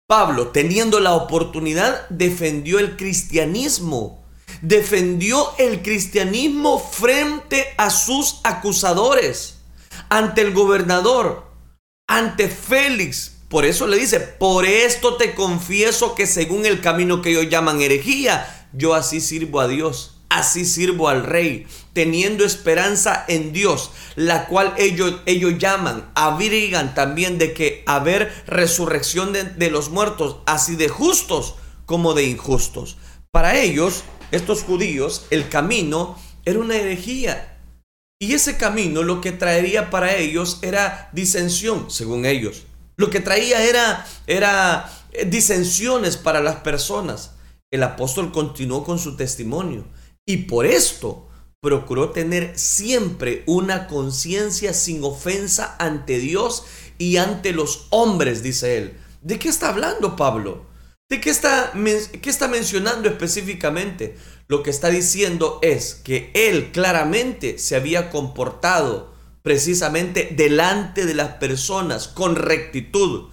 Pablo, 0.08 0.52
teniendo 0.54 1.02
la 1.02 1.16
oportunidad, 1.16 2.08
defendió 2.08 2.80
el 2.80 2.96
cristianismo. 2.96 4.24
Defendió 4.62 5.50
el 5.58 5.82
cristianismo 5.82 6.80
frente 6.80 7.66
a 7.76 7.90
sus 7.90 8.40
acusadores, 8.46 9.58
ante 10.08 10.44
el 10.44 10.54
gobernador, 10.54 11.44
ante 12.08 12.48
Félix, 12.48 13.34
por 13.50 13.66
eso 13.66 13.86
le 13.86 13.98
dice, 13.98 14.20
por 14.20 14.66
esto 14.66 15.16
te 15.18 15.36
confieso 15.36 16.16
que 16.16 16.26
según 16.26 16.66
el 16.66 16.82
camino 16.82 17.22
que 17.22 17.30
ellos 17.30 17.50
llaman 17.50 17.82
herejía, 17.82 18.63
yo 18.74 18.94
así 18.94 19.22
sirvo 19.22 19.62
a 19.62 19.68
Dios, 19.68 20.18
así 20.30 20.66
sirvo 20.66 21.10
al 21.10 21.24
rey, 21.24 21.68
teniendo 21.94 22.44
esperanza 22.44 23.24
en 23.28 23.54
Dios, 23.54 23.92
la 24.16 24.48
cual 24.48 24.74
ellos, 24.78 25.22
ellos 25.26 25.58
llaman, 25.58 26.10
abrigan 26.16 26.96
también 26.96 27.38
de 27.38 27.54
que 27.54 27.84
haber 27.86 28.34
resurrección 28.48 29.32
de, 29.34 29.44
de 29.44 29.70
los 29.70 29.90
muertos, 29.90 30.38
así 30.46 30.76
de 30.76 30.90
justos 30.90 31.56
como 31.86 32.14
de 32.14 32.26
injustos. 32.26 32.98
Para 33.32 33.60
ellos, 33.60 34.04
estos 34.32 34.64
judíos, 34.64 35.26
el 35.30 35.50
camino 35.50 36.18
era 36.46 36.60
una 36.60 36.76
herejía. 36.76 37.58
Y 38.20 38.34
ese 38.34 38.58
camino 38.58 39.04
lo 39.04 39.22
que 39.22 39.32
traería 39.32 39.90
para 39.90 40.16
ellos 40.16 40.60
era 40.62 41.10
disensión, 41.14 41.92
según 41.92 42.26
ellos. 42.26 42.64
Lo 42.96 43.10
que 43.10 43.20
traía 43.20 43.64
era, 43.64 44.06
era 44.28 44.90
eh, 45.12 45.26
disensiones 45.26 46.18
para 46.18 46.40
las 46.42 46.58
personas. 46.58 47.32
El 47.74 47.82
apóstol 47.82 48.32
continuó 48.32 48.84
con 48.84 49.00
su 49.00 49.16
testimonio 49.16 49.86
y 50.28 50.38
por 50.44 50.68
esto 50.68 51.28
procuró 51.60 52.12
tener 52.12 52.52
siempre 52.56 53.42
una 53.48 53.88
conciencia 53.88 54.76
sin 54.76 55.04
ofensa 55.04 55.76
ante 55.80 56.20
Dios 56.20 56.66
y 57.00 57.18
ante 57.18 57.52
los 57.52 57.88
hombres, 57.90 58.44
dice 58.44 58.78
él. 58.78 58.98
¿De 59.24 59.40
qué 59.40 59.50
está 59.50 59.70
hablando 59.70 60.16
Pablo? 60.16 60.68
¿De 61.10 61.20
qué 61.20 61.32
está, 61.32 61.74
qué 61.74 62.30
está 62.30 62.48
mencionando 62.48 63.10
específicamente? 63.10 64.18
Lo 64.48 64.62
que 64.62 64.70
está 64.70 64.90
diciendo 64.92 65.58
es 65.64 65.96
que 65.96 66.30
él 66.36 66.72
claramente 66.74 67.58
se 67.58 67.76
había 67.76 68.12
comportado 68.12 69.16
precisamente 69.42 70.32
delante 70.38 71.08
de 71.08 71.16
las 71.16 71.38
personas 71.38 72.08
con 72.08 72.36
rectitud. 72.36 73.32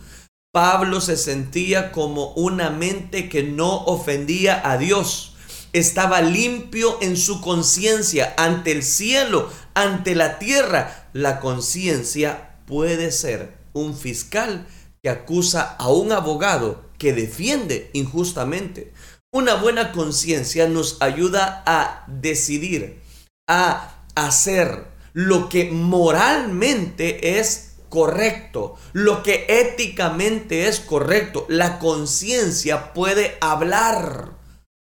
Pablo 0.52 1.00
se 1.00 1.16
sentía 1.16 1.92
como 1.92 2.32
una 2.32 2.70
mente 2.70 3.28
que 3.28 3.44
no 3.44 3.84
ofendía 3.84 4.68
a 4.68 4.78
Dios. 4.78 5.36
Estaba 5.72 6.22
limpio 6.22 6.98
en 7.00 7.16
su 7.16 7.40
conciencia 7.40 8.34
ante 8.36 8.72
el 8.72 8.82
cielo, 8.82 9.48
ante 9.74 10.16
la 10.16 10.40
tierra. 10.40 11.08
La 11.12 11.38
conciencia 11.38 12.56
puede 12.66 13.12
ser 13.12 13.54
un 13.72 13.96
fiscal 13.96 14.66
que 15.00 15.10
acusa 15.10 15.76
a 15.78 15.88
un 15.88 16.10
abogado 16.10 16.82
que 16.98 17.12
defiende 17.12 17.88
injustamente. 17.92 18.92
Una 19.32 19.54
buena 19.54 19.92
conciencia 19.92 20.66
nos 20.66 21.00
ayuda 21.00 21.62
a 21.64 22.04
decidir, 22.08 23.00
a 23.46 24.02
hacer, 24.16 24.90
lo 25.12 25.48
que 25.48 25.70
moralmente 25.70 27.38
es 27.38 27.69
correcto, 27.90 28.76
lo 28.94 29.22
que 29.22 29.44
éticamente 29.48 30.68
es 30.68 30.80
correcto. 30.80 31.44
La 31.50 31.78
conciencia 31.78 32.94
puede 32.94 33.36
hablar 33.42 34.38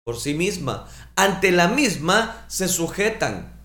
por 0.05 0.21
sí 0.21 0.35
misma. 0.35 0.87
Ante 1.17 1.51
la 1.51 1.69
misma 1.69 2.45
se 2.49 2.69
sujetan 2.69 3.59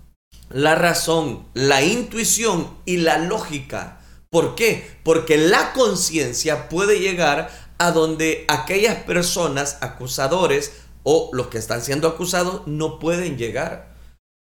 la 0.50 0.76
razón, 0.76 1.48
la 1.54 1.84
intuición 1.84 2.78
y 2.86 2.98
la 2.98 3.18
lógica. 3.18 4.00
¿Por 4.30 4.56
qué? 4.56 4.98
Porque 5.04 5.38
la 5.38 5.74
conciencia 5.74 6.70
puede 6.70 7.00
llegar 7.00 7.50
a 7.78 7.92
donde 7.92 8.46
aquellas 8.48 8.96
personas 9.04 9.78
acusadores 9.82 10.72
o 11.04 11.30
los 11.34 11.48
que 11.48 11.58
están 11.58 11.82
siendo 11.82 12.08
acusados 12.08 12.62
no 12.66 13.00
pueden 13.00 13.38
llegar. 13.38 13.96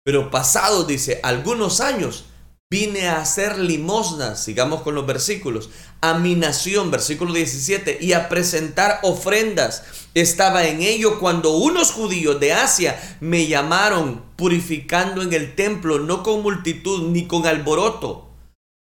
Pero 0.03 0.31
pasado, 0.31 0.85
dice, 0.85 1.19
algunos 1.21 1.81
años, 1.81 2.25
vine 2.71 3.07
a 3.07 3.19
hacer 3.19 3.57
limosnas, 3.57 4.43
sigamos 4.43 4.83
con 4.83 4.93
los 4.93 5.07
versículos, 5.07 5.71
a 6.01 6.19
mi 6.19 6.35
nación, 6.35 6.91
versículo 6.91 7.33
17, 7.33 7.97
y 7.99 8.13
a 8.13 8.29
presentar 8.29 8.99
ofrendas. 9.01 9.83
Estaba 10.13 10.67
en 10.67 10.83
ello 10.83 11.19
cuando 11.19 11.57
unos 11.57 11.91
judíos 11.91 12.39
de 12.39 12.53
Asia 12.53 13.17
me 13.21 13.47
llamaron 13.47 14.23
purificando 14.35 15.23
en 15.23 15.33
el 15.33 15.55
templo, 15.55 15.97
no 15.97 16.21
con 16.21 16.43
multitud 16.43 17.09
ni 17.09 17.25
con 17.25 17.47
alboroto. 17.47 18.29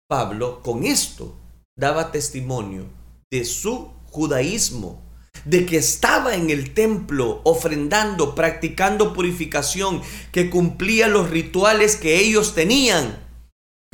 Pablo 0.09 0.63
con 0.63 0.85
esto 0.85 1.37
daba 1.77 2.11
testimonio 2.11 2.87
de 3.31 3.45
su 3.45 3.91
judaísmo 4.07 5.03
de 5.45 5.67
que 5.67 5.77
estaba 5.77 6.35
en 6.37 6.49
el 6.49 6.73
templo 6.73 7.43
ofrendando, 7.45 8.35
practicando 8.35 9.13
purificación, 9.13 10.01
que 10.33 10.49
cumplía 10.49 11.09
los 11.09 11.29
rituales 11.29 11.97
que 11.97 12.21
ellos 12.21 12.55
tenían. 12.55 13.24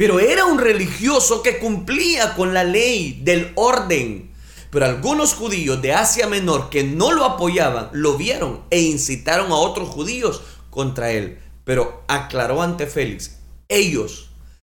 Pero 0.00 0.19
era 0.19 0.47
un 0.47 0.59
religioso 0.59 1.42
que 1.42 1.59
cumplía 1.59 2.35
con 2.35 2.54
la 2.54 2.64
ley 2.64 3.21
del 3.23 3.52
orden. 3.54 4.33
Pero 4.71 4.87
algunos 4.87 5.35
judíos 5.35 5.83
de 5.83 5.92
Asia 5.92 6.26
Menor 6.26 6.71
que 6.71 6.85
no 6.85 7.12
lo 7.12 7.26
apoyaban, 7.26 7.90
lo 7.92 8.16
vieron 8.16 8.62
e 8.71 8.80
incitaron 8.80 9.52
a 9.52 9.57
otros 9.57 9.90
judíos 9.90 10.40
contra 10.71 11.11
él. 11.11 11.38
Pero 11.64 12.02
aclaró 12.09 12.62
ante 12.62 12.87
Félix, 12.87 13.40
ellos 13.69 14.30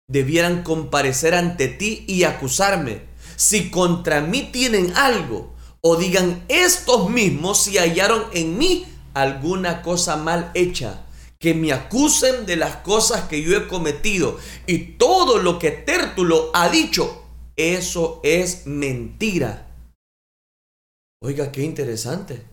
debieran 0.08 0.64
comparecer 0.64 1.36
ante 1.36 1.68
ti 1.68 2.04
y 2.08 2.24
acusarme. 2.24 3.02
Si 3.36 3.70
contra 3.70 4.22
mí 4.22 4.50
tienen 4.52 4.92
algo, 4.96 5.54
o 5.80 5.94
digan 5.94 6.44
estos 6.48 7.08
mismos 7.10 7.62
si 7.62 7.78
hallaron 7.78 8.24
en 8.32 8.58
mí 8.58 8.86
alguna 9.14 9.82
cosa 9.82 10.16
mal 10.16 10.50
hecha, 10.54 11.04
que 11.42 11.54
me 11.54 11.72
acusen 11.72 12.46
de 12.46 12.54
las 12.54 12.76
cosas 12.76 13.22
que 13.22 13.42
yo 13.42 13.56
he 13.56 13.66
cometido. 13.66 14.38
Y 14.68 14.78
todo 14.96 15.38
lo 15.38 15.58
que 15.58 15.72
Tértulo 15.72 16.52
ha 16.54 16.68
dicho, 16.68 17.24
eso 17.56 18.20
es 18.22 18.64
mentira. 18.66 19.74
Oiga, 21.20 21.50
qué 21.50 21.62
interesante. 21.62 22.46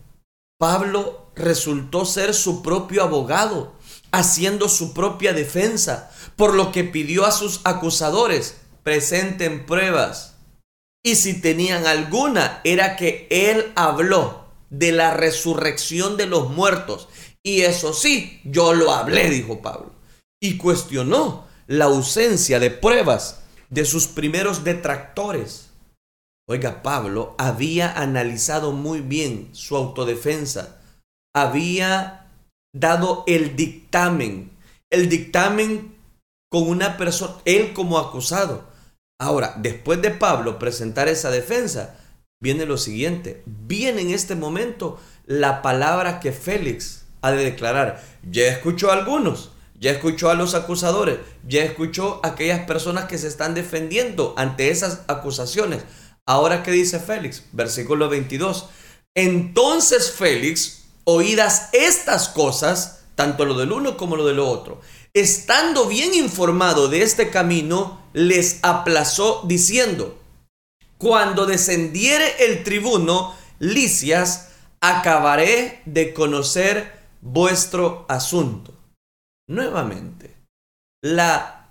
Pablo 0.58 1.30
resultó 1.36 2.04
ser 2.04 2.34
su 2.34 2.62
propio 2.62 3.04
abogado, 3.04 3.74
haciendo 4.10 4.68
su 4.68 4.92
propia 4.92 5.32
defensa, 5.32 6.10
por 6.34 6.54
lo 6.54 6.72
que 6.72 6.82
pidió 6.82 7.24
a 7.24 7.30
sus 7.30 7.60
acusadores, 7.62 8.56
presenten 8.82 9.66
pruebas. 9.66 10.34
Y 11.04 11.14
si 11.14 11.40
tenían 11.40 11.86
alguna, 11.86 12.60
era 12.64 12.96
que 12.96 13.28
él 13.30 13.72
habló 13.76 14.46
de 14.68 14.92
la 14.92 15.14
resurrección 15.14 16.16
de 16.16 16.26
los 16.26 16.50
muertos. 16.50 17.08
Y 17.44 17.62
eso 17.62 17.92
sí, 17.92 18.40
yo 18.44 18.74
lo 18.74 18.92
hablé, 18.92 19.30
dijo 19.30 19.62
Pablo. 19.62 19.92
Y 20.42 20.56
cuestionó 20.56 21.46
la 21.66 21.86
ausencia 21.86 22.58
de 22.58 22.70
pruebas 22.70 23.42
de 23.70 23.84
sus 23.84 24.08
primeros 24.08 24.64
detractores. 24.64 25.70
Oiga, 26.48 26.82
Pablo 26.82 27.34
había 27.38 27.92
analizado 27.92 28.72
muy 28.72 29.00
bien 29.00 29.50
su 29.52 29.76
autodefensa, 29.76 30.80
había 31.34 32.28
dado 32.74 33.22
el 33.28 33.54
dictamen, 33.54 34.50
el 34.90 35.08
dictamen 35.08 35.96
con 36.50 36.68
una 36.68 36.96
persona, 36.96 37.34
él 37.44 37.72
como 37.72 37.98
acusado. 37.98 38.68
Ahora, 39.20 39.54
después 39.58 40.02
de 40.02 40.10
Pablo 40.10 40.58
presentar 40.58 41.06
esa 41.06 41.30
defensa, 41.30 41.96
viene 42.42 42.66
lo 42.66 42.78
siguiente, 42.78 43.44
viene 43.46 44.02
en 44.02 44.10
este 44.10 44.34
momento 44.34 44.98
la 45.26 45.62
palabra 45.62 46.18
que 46.18 46.32
Félix 46.32 46.99
de 47.22 47.44
declarar. 47.44 48.02
Ya 48.30 48.46
escuchó 48.46 48.90
a 48.90 48.94
algunos, 48.94 49.50
ya 49.78 49.90
escuchó 49.90 50.30
a 50.30 50.34
los 50.34 50.54
acusadores, 50.54 51.18
ya 51.46 51.62
escuchó 51.62 52.20
a 52.22 52.28
aquellas 52.28 52.66
personas 52.66 53.06
que 53.06 53.18
se 53.18 53.28
están 53.28 53.54
defendiendo 53.54 54.34
ante 54.36 54.70
esas 54.70 55.02
acusaciones. 55.08 55.84
Ahora, 56.26 56.62
¿qué 56.62 56.70
dice 56.70 57.00
Félix? 57.00 57.44
Versículo 57.52 58.08
22. 58.08 58.66
Entonces 59.14 60.12
Félix, 60.12 60.84
oídas 61.04 61.70
estas 61.72 62.28
cosas, 62.28 63.00
tanto 63.14 63.44
lo 63.44 63.54
del 63.54 63.72
uno 63.72 63.96
como 63.96 64.16
lo 64.16 64.26
del 64.26 64.38
otro, 64.38 64.80
estando 65.12 65.86
bien 65.86 66.14
informado 66.14 66.88
de 66.88 67.02
este 67.02 67.30
camino, 67.30 68.00
les 68.12 68.60
aplazó 68.62 69.42
diciendo, 69.46 70.18
cuando 70.98 71.46
descendiere 71.46 72.44
el 72.46 72.62
tribuno 72.62 73.34
Licias, 73.58 74.50
acabaré 74.80 75.82
de 75.84 76.14
conocer 76.14 76.99
vuestro 77.20 78.06
asunto. 78.08 78.74
Nuevamente, 79.48 80.36
la 81.02 81.68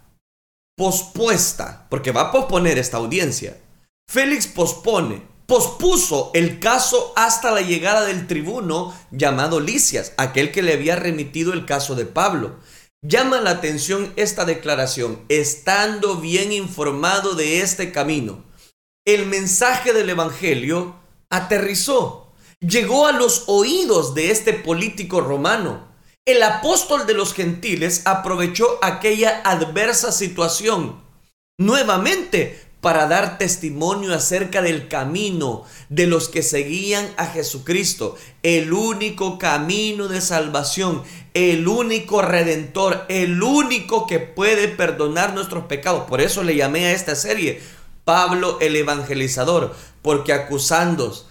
pospuesta, 0.77 1.87
porque 1.89 2.11
va 2.11 2.21
a 2.21 2.31
posponer 2.31 2.77
esta 2.77 2.97
audiencia, 2.97 3.57
Félix 4.09 4.47
pospone, 4.47 5.21
pospuso 5.45 6.31
el 6.33 6.59
caso 6.59 7.11
hasta 7.15 7.51
la 7.51 7.61
llegada 7.61 8.05
del 8.05 8.27
tribuno 8.27 8.95
llamado 9.11 9.59
Licias, 9.59 10.13
aquel 10.17 10.51
que 10.51 10.61
le 10.61 10.73
había 10.73 10.95
remitido 10.95 11.53
el 11.53 11.65
caso 11.65 11.95
de 11.95 12.05
Pablo. 12.05 12.59
Llama 13.01 13.41
la 13.41 13.51
atención 13.51 14.13
esta 14.15 14.45
declaración, 14.45 15.23
estando 15.29 16.17
bien 16.17 16.51
informado 16.51 17.33
de 17.33 17.61
este 17.61 17.91
camino. 17.91 18.43
El 19.05 19.25
mensaje 19.25 19.93
del 19.93 20.09
Evangelio 20.09 20.95
aterrizó, 21.29 22.28
llegó 22.61 23.07
a 23.07 23.13
los 23.13 23.43
oídos 23.47 24.13
de 24.15 24.31
este 24.31 24.53
político 24.53 25.21
romano. 25.21 25.87
El 26.25 26.43
apóstol 26.43 27.07
de 27.07 27.13
los 27.13 27.33
gentiles 27.33 28.03
aprovechó 28.05 28.77
aquella 28.81 29.41
adversa 29.45 30.11
situación. 30.11 31.01
Nuevamente 31.57 32.67
para 32.81 33.07
dar 33.07 33.37
testimonio 33.37 34.13
acerca 34.13 34.61
del 34.61 34.87
camino 34.87 35.65
de 35.89 36.07
los 36.07 36.29
que 36.29 36.43
seguían 36.43 37.09
a 37.17 37.25
Jesucristo, 37.25 38.15
el 38.41 38.71
único 38.71 39.37
camino 39.37 40.07
de 40.07 40.21
salvación, 40.21 41.03
el 41.33 41.67
único 41.67 42.21
redentor, 42.21 43.05
el 43.09 43.43
único 43.43 44.07
que 44.07 44.19
puede 44.19 44.69
perdonar 44.69 45.33
nuestros 45.33 45.65
pecados. 45.65 46.07
Por 46.07 46.21
eso 46.21 46.43
le 46.43 46.55
llamé 46.55 46.85
a 46.85 46.93
esta 46.93 47.15
serie 47.15 47.61
Pablo 48.05 48.57
el 48.61 48.77
Evangelizador, 48.77 49.75
porque 50.01 50.31
acusándos 50.31 51.28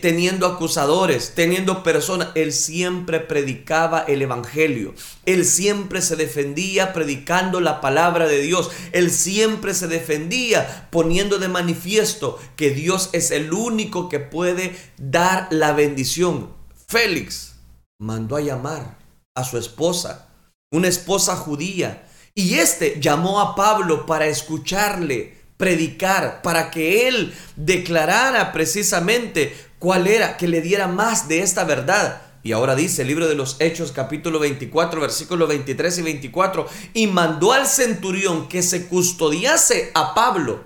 teniendo 0.00 0.46
acusadores, 0.46 1.32
teniendo 1.34 1.82
personas, 1.82 2.28
él 2.36 2.52
siempre 2.52 3.18
predicaba 3.18 4.00
el 4.00 4.22
Evangelio. 4.22 4.94
Él 5.24 5.44
siempre 5.44 6.02
se 6.02 6.14
defendía 6.14 6.92
predicando 6.92 7.60
la 7.60 7.80
palabra 7.80 8.28
de 8.28 8.40
Dios. 8.40 8.70
Él 8.92 9.10
siempre 9.10 9.74
se 9.74 9.88
defendía 9.88 10.88
poniendo 10.90 11.38
de 11.38 11.48
manifiesto 11.48 12.38
que 12.54 12.70
Dios 12.70 13.10
es 13.12 13.32
el 13.32 13.52
único 13.52 14.08
que 14.08 14.20
puede 14.20 14.76
dar 14.98 15.48
la 15.50 15.72
bendición. 15.72 16.50
Félix 16.86 17.56
mandó 17.98 18.36
a 18.36 18.42
llamar 18.42 18.98
a 19.34 19.42
su 19.42 19.58
esposa, 19.58 20.28
una 20.70 20.86
esposa 20.86 21.34
judía, 21.34 22.06
y 22.36 22.54
este 22.54 23.00
llamó 23.00 23.40
a 23.40 23.56
Pablo 23.56 24.06
para 24.06 24.26
escucharle 24.26 25.36
predicar, 25.56 26.42
para 26.42 26.70
que 26.70 27.08
él 27.08 27.34
declarara 27.56 28.52
precisamente 28.52 29.56
cuál 29.78 30.06
era, 30.06 30.36
que 30.36 30.48
le 30.48 30.60
diera 30.60 30.86
más 30.86 31.28
de 31.28 31.40
esta 31.40 31.64
verdad. 31.64 32.22
Y 32.42 32.52
ahora 32.52 32.76
dice 32.76 33.02
el 33.02 33.08
libro 33.08 33.26
de 33.26 33.34
los 33.34 33.56
Hechos 33.58 33.90
capítulo 33.90 34.38
24 34.38 35.00
versículos 35.00 35.48
23 35.48 35.98
y 35.98 36.02
24, 36.02 36.66
y 36.94 37.06
mandó 37.06 37.52
al 37.52 37.66
centurión 37.66 38.48
que 38.48 38.62
se 38.62 38.86
custodiase 38.86 39.90
a 39.94 40.14
Pablo, 40.14 40.64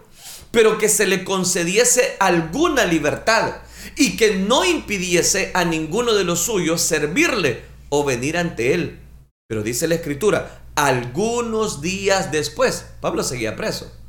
pero 0.50 0.76
que 0.76 0.88
se 0.88 1.06
le 1.06 1.24
concediese 1.24 2.16
alguna 2.18 2.84
libertad 2.84 3.62
y 3.96 4.16
que 4.16 4.36
no 4.36 4.64
impidiese 4.64 5.52
a 5.54 5.64
ninguno 5.64 6.12
de 6.14 6.24
los 6.24 6.40
suyos 6.40 6.82
servirle 6.82 7.62
o 7.88 8.04
venir 8.04 8.36
ante 8.36 8.74
él. 8.74 9.00
Pero 9.48 9.62
dice 9.62 9.88
la 9.88 9.94
escritura, 9.94 10.64
algunos 10.74 11.80
días 11.80 12.30
después, 12.30 12.86
Pablo 13.00 13.22
seguía 13.22 13.56
preso 13.56 13.99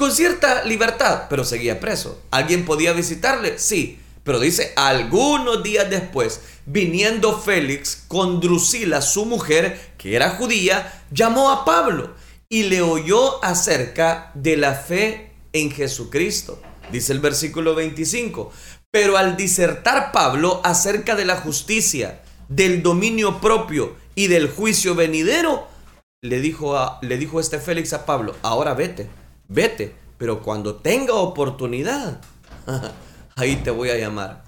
con 0.00 0.12
cierta 0.12 0.64
libertad, 0.64 1.26
pero 1.28 1.44
seguía 1.44 1.78
preso. 1.78 2.22
¿Alguien 2.30 2.64
podía 2.64 2.94
visitarle? 2.94 3.58
Sí, 3.58 3.98
pero 4.24 4.40
dice, 4.40 4.72
algunos 4.74 5.62
días 5.62 5.90
después, 5.90 6.40
viniendo 6.64 7.38
Félix 7.38 8.04
con 8.08 8.40
Drusila, 8.40 9.02
su 9.02 9.26
mujer, 9.26 9.92
que 9.98 10.16
era 10.16 10.30
judía, 10.30 11.04
llamó 11.10 11.50
a 11.50 11.66
Pablo 11.66 12.14
y 12.48 12.62
le 12.62 12.80
oyó 12.80 13.44
acerca 13.44 14.32
de 14.32 14.56
la 14.56 14.72
fe 14.72 15.32
en 15.52 15.70
Jesucristo. 15.70 16.62
Dice 16.90 17.12
el 17.12 17.20
versículo 17.20 17.74
25. 17.74 18.50
Pero 18.90 19.18
al 19.18 19.36
disertar 19.36 20.12
Pablo 20.12 20.62
acerca 20.64 21.14
de 21.14 21.26
la 21.26 21.36
justicia, 21.36 22.22
del 22.48 22.82
dominio 22.82 23.38
propio 23.42 23.96
y 24.14 24.28
del 24.28 24.48
juicio 24.48 24.94
venidero, 24.94 25.68
le 26.22 26.40
dijo, 26.40 26.78
a, 26.78 26.98
le 27.02 27.18
dijo 27.18 27.38
este 27.38 27.58
Félix 27.58 27.92
a 27.92 28.06
Pablo, 28.06 28.34
ahora 28.40 28.72
vete 28.72 29.19
vete, 29.50 29.94
pero 30.16 30.42
cuando 30.42 30.76
tenga 30.76 31.14
oportunidad, 31.14 32.20
ahí 33.36 33.56
te 33.56 33.70
voy 33.70 33.90
a 33.90 33.98
llamar. 33.98 34.44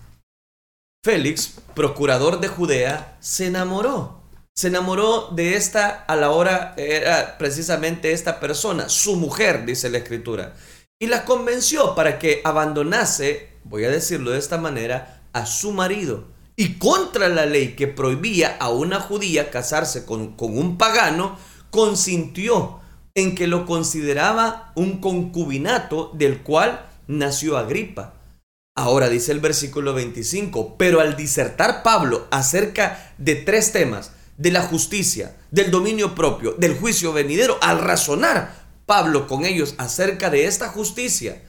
Félix, 1.05 1.57
procurador 1.75 2.41
de 2.41 2.49
Judea, 2.49 3.19
se 3.21 3.47
enamoró. 3.47 4.23
Se 4.55 4.69
enamoró 4.69 5.31
de 5.33 5.57
esta, 5.57 6.05
a 6.05 6.15
la 6.15 6.31
hora 6.31 6.75
era 6.77 7.37
precisamente 7.39 8.13
esta 8.13 8.39
persona, 8.39 8.89
su 8.89 9.17
mujer, 9.17 9.65
dice 9.67 9.91
la 9.91 9.99
escritura. 9.99 10.55
Y 11.01 11.07
la 11.07 11.25
convenció 11.25 11.95
para 11.95 12.19
que 12.19 12.41
abandonase, 12.45 13.49
voy 13.65 13.85
a 13.85 13.91
decirlo 13.91 14.31
de 14.31 14.39
esta 14.39 14.59
manera, 14.59 15.23
a 15.33 15.47
su 15.47 15.73
marido. 15.73 16.29
Y 16.55 16.75
contra 16.75 17.29
la 17.29 17.47
ley 17.47 17.75
que 17.75 17.89
prohibía 17.89 18.57
a 18.61 18.69
una 18.69 19.01
judía 19.01 19.51
casarse 19.51 20.05
con, 20.05 20.37
con 20.37 20.57
un 20.57 20.79
pagano, 20.79 21.39
consintió 21.71 22.82
en 23.15 23.35
que 23.35 23.47
lo 23.47 23.67
consideraba 23.67 24.73
un 24.75 25.01
concubinato 25.01 26.11
del 26.15 26.43
cual 26.43 26.89
nació 27.07 27.57
Agripa. 27.57 28.15
Ahora 28.75 29.09
dice 29.09 29.33
el 29.33 29.41
versículo 29.41 29.93
25, 29.95 30.77
pero 30.79 31.01
al 31.01 31.17
disertar 31.17 31.83
Pablo 31.83 32.27
acerca 32.31 33.13
de 33.19 33.35
tres 33.35 33.73
temas, 33.73 34.13
de 34.39 34.51
la 34.51 34.63
justicia, 34.63 35.37
del 35.51 35.71
dominio 35.71 36.15
propio, 36.15 36.53
del 36.53 36.77
juicio 36.79 37.13
venidero, 37.13 37.59
al 37.61 37.79
razonar 37.81 38.63
Pablo 38.87 39.27
con 39.27 39.45
ellos 39.45 39.75
acerca 39.79 40.31
de 40.31 40.47
esta 40.47 40.69
justicia, 40.69 41.43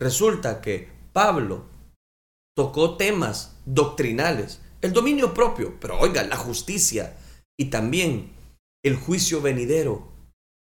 resulta 0.00 0.60
que 0.60 0.88
Pablo 1.12 1.66
tocó 2.56 2.96
temas 2.96 3.56
doctrinales, 3.66 4.60
el 4.80 4.92
dominio 4.92 5.34
propio, 5.34 5.78
pero 5.80 5.98
oiga, 5.98 6.22
la 6.22 6.36
justicia 6.36 7.16
y 7.58 7.66
también 7.66 8.32
el 8.84 8.96
juicio 8.96 9.42
venidero, 9.42 10.12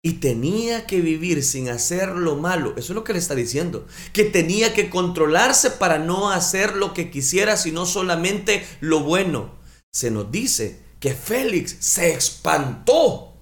y 0.03 0.13
tenía 0.13 0.85
que 0.85 1.01
vivir 1.01 1.43
sin 1.43 1.69
hacer 1.69 2.09
lo 2.09 2.35
malo. 2.35 2.71
Eso 2.77 2.93
es 2.93 2.95
lo 2.95 3.03
que 3.03 3.13
le 3.13 3.19
está 3.19 3.35
diciendo. 3.35 3.87
Que 4.13 4.23
tenía 4.23 4.73
que 4.73 4.89
controlarse 4.89 5.71
para 5.71 5.97
no 5.97 6.31
hacer 6.31 6.75
lo 6.75 6.93
que 6.93 7.09
quisiera, 7.09 7.57
sino 7.57 7.85
solamente 7.85 8.65
lo 8.79 9.01
bueno. 9.01 9.55
Se 9.91 10.11
nos 10.11 10.31
dice 10.31 10.83
que 10.99 11.13
Félix 11.13 11.77
se 11.79 12.13
espantó. 12.13 13.33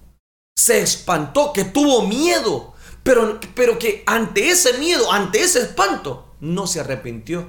Se 0.56 0.80
espantó, 0.80 1.52
que 1.52 1.64
tuvo 1.64 2.06
miedo. 2.06 2.74
Pero, 3.02 3.38
pero 3.54 3.78
que 3.78 4.02
ante 4.06 4.48
ese 4.48 4.78
miedo, 4.78 5.12
ante 5.12 5.42
ese 5.42 5.60
espanto, 5.60 6.34
no 6.40 6.66
se 6.66 6.80
arrepintió. 6.80 7.48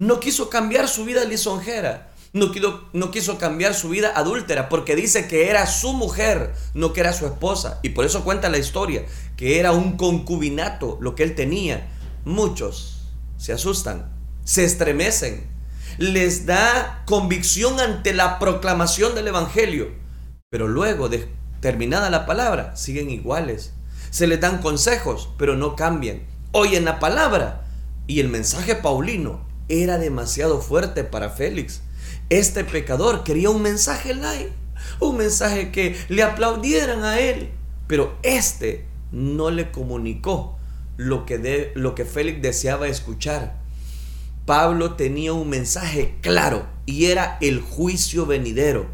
No 0.00 0.18
quiso 0.18 0.50
cambiar 0.50 0.88
su 0.88 1.04
vida 1.04 1.24
lisonjera 1.24 2.15
no 2.36 3.10
quiso, 3.10 3.38
cambiar 3.38 3.74
su 3.74 3.88
vida 3.88 4.12
adúltera 4.14 4.68
porque 4.68 4.94
dice 4.94 5.26
que 5.26 5.48
era 5.48 5.66
su 5.66 5.94
mujer, 5.94 6.52
no 6.74 6.92
que 6.92 7.00
era 7.00 7.14
su 7.14 7.24
esposa. 7.24 7.80
Y 7.82 7.90
por 7.90 8.04
eso 8.04 8.24
cuenta 8.24 8.50
la 8.50 8.58
historia, 8.58 9.06
que 9.36 9.58
era 9.58 9.72
un 9.72 9.96
concubinato 9.96 10.98
lo 11.00 11.14
que 11.14 11.22
él 11.22 11.34
tenía. 11.34 11.88
Muchos 12.24 13.06
se 13.38 13.52
asustan, 13.52 14.12
se 14.44 14.64
estremecen, 14.64 15.46
les 15.96 16.44
da 16.44 17.02
convicción 17.06 17.80
ante 17.80 18.12
la 18.12 18.38
proclamación 18.38 19.14
del 19.14 19.28
Evangelio. 19.28 19.88
Pero 20.50 20.68
luego 20.68 21.08
de 21.08 21.28
terminada 21.60 22.10
la 22.10 22.26
palabra, 22.26 22.76
siguen 22.76 23.08
iguales. 23.08 23.72
Se 24.10 24.26
les 24.26 24.40
dan 24.40 24.60
consejos, 24.60 25.30
pero 25.38 25.56
no 25.56 25.74
cambian. 25.74 26.22
Oyen 26.52 26.84
la 26.84 26.98
palabra. 26.98 27.64
Y 28.06 28.20
el 28.20 28.28
mensaje 28.28 28.74
paulino 28.76 29.44
era 29.68 29.98
demasiado 29.98 30.60
fuerte 30.60 31.02
para 31.02 31.30
Félix. 31.30 31.80
Este 32.28 32.64
pecador 32.64 33.22
quería 33.22 33.50
un 33.50 33.62
mensaje 33.62 34.12
light, 34.12 34.48
un 34.98 35.16
mensaje 35.16 35.70
que 35.70 35.96
le 36.08 36.24
aplaudieran 36.24 37.04
a 37.04 37.20
él, 37.20 37.50
pero 37.86 38.18
este 38.24 38.84
no 39.12 39.50
le 39.50 39.70
comunicó 39.70 40.58
lo 40.96 41.24
que, 41.24 41.38
de, 41.38 41.70
lo 41.76 41.94
que 41.94 42.04
Félix 42.04 42.42
deseaba 42.42 42.88
escuchar. 42.88 43.60
Pablo 44.44 44.94
tenía 44.94 45.32
un 45.34 45.48
mensaje 45.48 46.16
claro 46.20 46.66
y 46.84 47.06
era 47.06 47.38
el 47.40 47.60
juicio 47.60 48.26
venidero. 48.26 48.88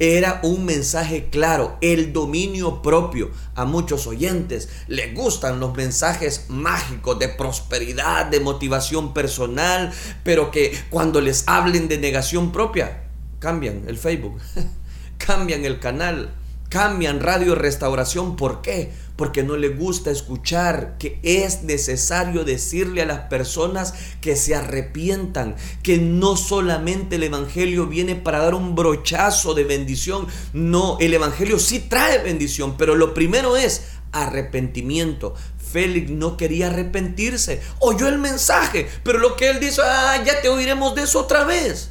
Era 0.00 0.40
un 0.44 0.64
mensaje 0.64 1.28
claro, 1.28 1.76
el 1.80 2.12
dominio 2.12 2.82
propio. 2.82 3.30
A 3.56 3.64
muchos 3.64 4.06
oyentes 4.06 4.68
les 4.86 5.12
gustan 5.12 5.58
los 5.58 5.74
mensajes 5.76 6.46
mágicos 6.48 7.18
de 7.18 7.28
prosperidad, 7.28 8.26
de 8.26 8.38
motivación 8.38 9.12
personal, 9.12 9.92
pero 10.22 10.52
que 10.52 10.78
cuando 10.90 11.20
les 11.20 11.42
hablen 11.48 11.88
de 11.88 11.98
negación 11.98 12.52
propia, 12.52 13.08
cambian 13.40 13.84
el 13.88 13.98
Facebook, 13.98 14.38
cambian 15.18 15.64
el 15.64 15.80
canal, 15.80 16.32
cambian 16.68 17.20
Radio 17.20 17.56
Restauración. 17.56 18.36
¿Por 18.36 18.62
qué? 18.62 18.92
Porque 19.18 19.42
no 19.42 19.56
le 19.56 19.70
gusta 19.70 20.12
escuchar 20.12 20.96
que 20.96 21.18
es 21.24 21.64
necesario 21.64 22.44
decirle 22.44 23.02
a 23.02 23.06
las 23.06 23.22
personas 23.22 23.92
que 24.20 24.36
se 24.36 24.54
arrepientan, 24.54 25.56
que 25.82 25.98
no 25.98 26.36
solamente 26.36 27.16
el 27.16 27.24
Evangelio 27.24 27.88
viene 27.88 28.14
para 28.14 28.38
dar 28.38 28.54
un 28.54 28.76
brochazo 28.76 29.54
de 29.54 29.64
bendición, 29.64 30.28
no, 30.52 30.96
el 31.00 31.12
Evangelio 31.12 31.58
sí 31.58 31.80
trae 31.80 32.22
bendición, 32.22 32.76
pero 32.78 32.94
lo 32.94 33.12
primero 33.12 33.56
es 33.56 33.88
arrepentimiento. 34.12 35.34
Félix 35.58 36.10
no 36.10 36.36
quería 36.36 36.68
arrepentirse, 36.68 37.60
oyó 37.80 38.06
el 38.06 38.18
mensaje, 38.18 38.88
pero 39.02 39.18
lo 39.18 39.34
que 39.34 39.50
él 39.50 39.58
dice, 39.58 39.82
ah, 39.84 40.22
ya 40.24 40.40
te 40.40 40.48
oiremos 40.48 40.94
de 40.94 41.02
eso 41.02 41.20
otra 41.20 41.44
vez. 41.44 41.90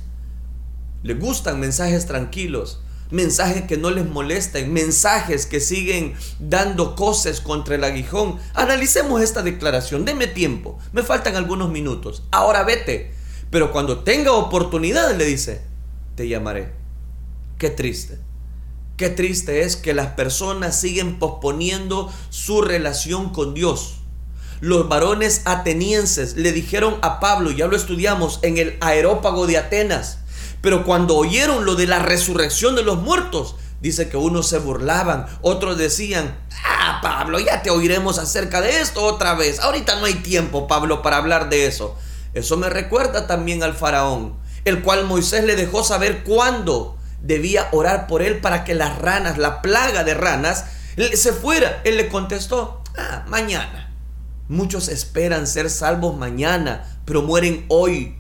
Le 1.04 1.14
gustan 1.14 1.60
mensajes 1.60 2.06
tranquilos, 2.06 2.80
mensajes 3.12 3.64
que 3.64 3.78
no 3.78 3.90
les 3.92 4.06
molesten, 4.06 4.74
mensajes 4.74 5.46
que 5.46 5.60
siguen 5.60 6.16
dando 6.40 6.96
cosas 6.96 7.42
contra 7.42 7.76
el 7.76 7.84
aguijón. 7.84 8.40
Analicemos 8.54 9.22
esta 9.22 9.44
declaración, 9.44 10.06
deme 10.06 10.28
tiempo, 10.28 10.78
me 10.94 11.04
faltan 11.04 11.36
algunos 11.36 11.70
minutos, 11.70 12.24
ahora 12.32 12.64
vete. 12.64 13.14
Pero 13.50 13.72
cuando 13.72 14.00
tenga 14.00 14.34
oportunidad 14.34 15.16
le 15.16 15.26
dice, 15.26 15.62
te 16.16 16.28
llamaré. 16.28 16.74
Qué 17.58 17.70
triste. 17.70 18.20
Qué 18.98 19.10
triste 19.10 19.62
es 19.62 19.76
que 19.76 19.94
las 19.94 20.08
personas 20.08 20.80
siguen 20.80 21.20
posponiendo 21.20 22.12
su 22.30 22.62
relación 22.62 23.30
con 23.30 23.54
Dios. 23.54 24.00
Los 24.60 24.90
varones 24.90 25.44
atenienses 25.46 26.36
le 26.36 26.52
dijeron 26.52 26.98
a 27.04 27.20
Pablo, 27.20 27.52
ya 27.52 27.68
lo 27.68 27.76
estudiamos 27.76 28.40
en 28.42 28.58
el 28.58 28.76
aerópago 28.82 29.46
de 29.46 29.60
Atenas, 29.60 30.20
pero 30.62 30.84
cuando 30.84 31.16
oyeron 31.16 31.66
lo 31.66 31.76
de 31.76 31.88
la 31.88 32.00
resurrección 32.00 32.76
de 32.76 32.84
los 32.84 33.02
muertos, 33.02 33.56
dice 33.82 34.10
que 34.10 34.18
unos 34.18 34.48
se 34.48 34.60
burlaban, 34.60 35.28
otros 35.42 35.78
decían, 35.78 36.36
ah, 36.66 37.00
Pablo, 37.02 37.40
ya 37.40 37.62
te 37.62 37.70
oiremos 37.70 38.18
acerca 38.18 38.62
de 38.62 38.82
esto 38.82 39.04
otra 39.04 39.36
vez. 39.36 39.60
Ahorita 39.60 40.00
no 40.00 40.06
hay 40.06 40.16
tiempo, 40.16 40.68
Pablo, 40.68 41.02
para 41.02 41.18
hablar 41.18 41.50
de 41.50 41.68
eso. 41.68 41.96
Eso 42.34 42.58
me 42.58 42.70
recuerda 42.70 43.28
también 43.28 43.64
al 43.64 43.76
faraón, 43.76 44.36
el 44.66 44.82
cual 44.82 45.06
Moisés 45.06 45.44
le 45.44 45.56
dejó 45.56 45.84
saber 45.84 46.24
cuándo 46.24 46.98
debía 47.22 47.68
orar 47.72 48.08
por 48.08 48.22
él 48.22 48.40
para 48.42 48.64
que 48.64 48.76
las 48.76 48.98
ranas, 48.98 49.38
la 49.38 49.62
plaga 49.62 50.04
de 50.04 50.14
ranas, 50.14 50.66
se 51.14 51.34
fuera. 51.34 51.82
Él 51.84 51.98
le 51.98 52.10
contestó, 52.10 52.82
ah, 52.98 53.24
mañana. 53.28 53.94
Muchos 54.50 54.88
esperan 54.88 55.46
ser 55.46 55.70
salvos 55.70 56.16
mañana, 56.16 57.00
pero 57.06 57.22
mueren 57.22 57.66
hoy 57.68 58.18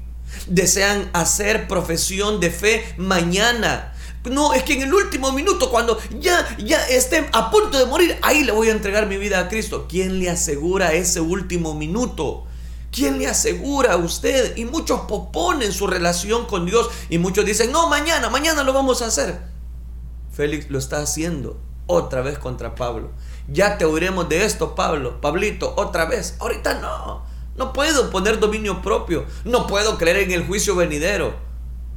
desean 0.47 1.09
hacer 1.13 1.67
profesión 1.67 2.39
de 2.39 2.51
fe 2.51 2.93
mañana. 2.97 3.93
No, 4.25 4.53
es 4.53 4.63
que 4.63 4.73
en 4.73 4.81
el 4.81 4.93
último 4.93 5.31
minuto, 5.31 5.69
cuando 5.69 5.97
ya, 6.19 6.57
ya 6.57 6.85
estén 6.87 7.27
a 7.31 7.49
punto 7.49 7.77
de 7.77 7.85
morir, 7.85 8.17
ahí 8.21 8.43
le 8.43 8.51
voy 8.51 8.69
a 8.69 8.71
entregar 8.71 9.07
mi 9.07 9.17
vida 9.17 9.39
a 9.39 9.47
Cristo. 9.47 9.85
¿Quién 9.87 10.19
le 10.19 10.29
asegura 10.29 10.93
ese 10.93 11.21
último 11.21 11.73
minuto? 11.73 12.45
¿Quién 12.91 13.19
le 13.19 13.27
asegura 13.27 13.93
a 13.93 13.97
usted? 13.97 14.57
Y 14.57 14.65
muchos 14.65 15.01
posponen 15.01 15.71
su 15.71 15.87
relación 15.87 16.45
con 16.45 16.65
Dios 16.65 16.89
y 17.09 17.17
muchos 17.19 17.45
dicen, 17.45 17.71
no, 17.71 17.87
mañana, 17.87 18.29
mañana 18.29 18.63
lo 18.63 18.73
vamos 18.73 19.01
a 19.01 19.07
hacer. 19.07 19.39
Félix 20.31 20.69
lo 20.69 20.79
está 20.79 20.99
haciendo 20.99 21.59
otra 21.85 22.21
vez 22.21 22.37
contra 22.37 22.75
Pablo. 22.75 23.11
Ya 23.47 23.77
te 23.77 23.85
oiremos 23.85 24.27
de 24.29 24.45
esto, 24.45 24.75
Pablo. 24.75 25.21
Pablito, 25.21 25.73
otra 25.77 26.05
vez. 26.05 26.35
Ahorita 26.39 26.75
no. 26.75 27.26
No 27.57 27.73
puedo 27.73 28.09
poner 28.11 28.39
dominio 28.39 28.81
propio. 28.81 29.25
No 29.43 29.67
puedo 29.67 29.97
creer 29.97 30.17
en 30.17 30.31
el 30.31 30.45
juicio 30.45 30.75
venidero. 30.75 31.35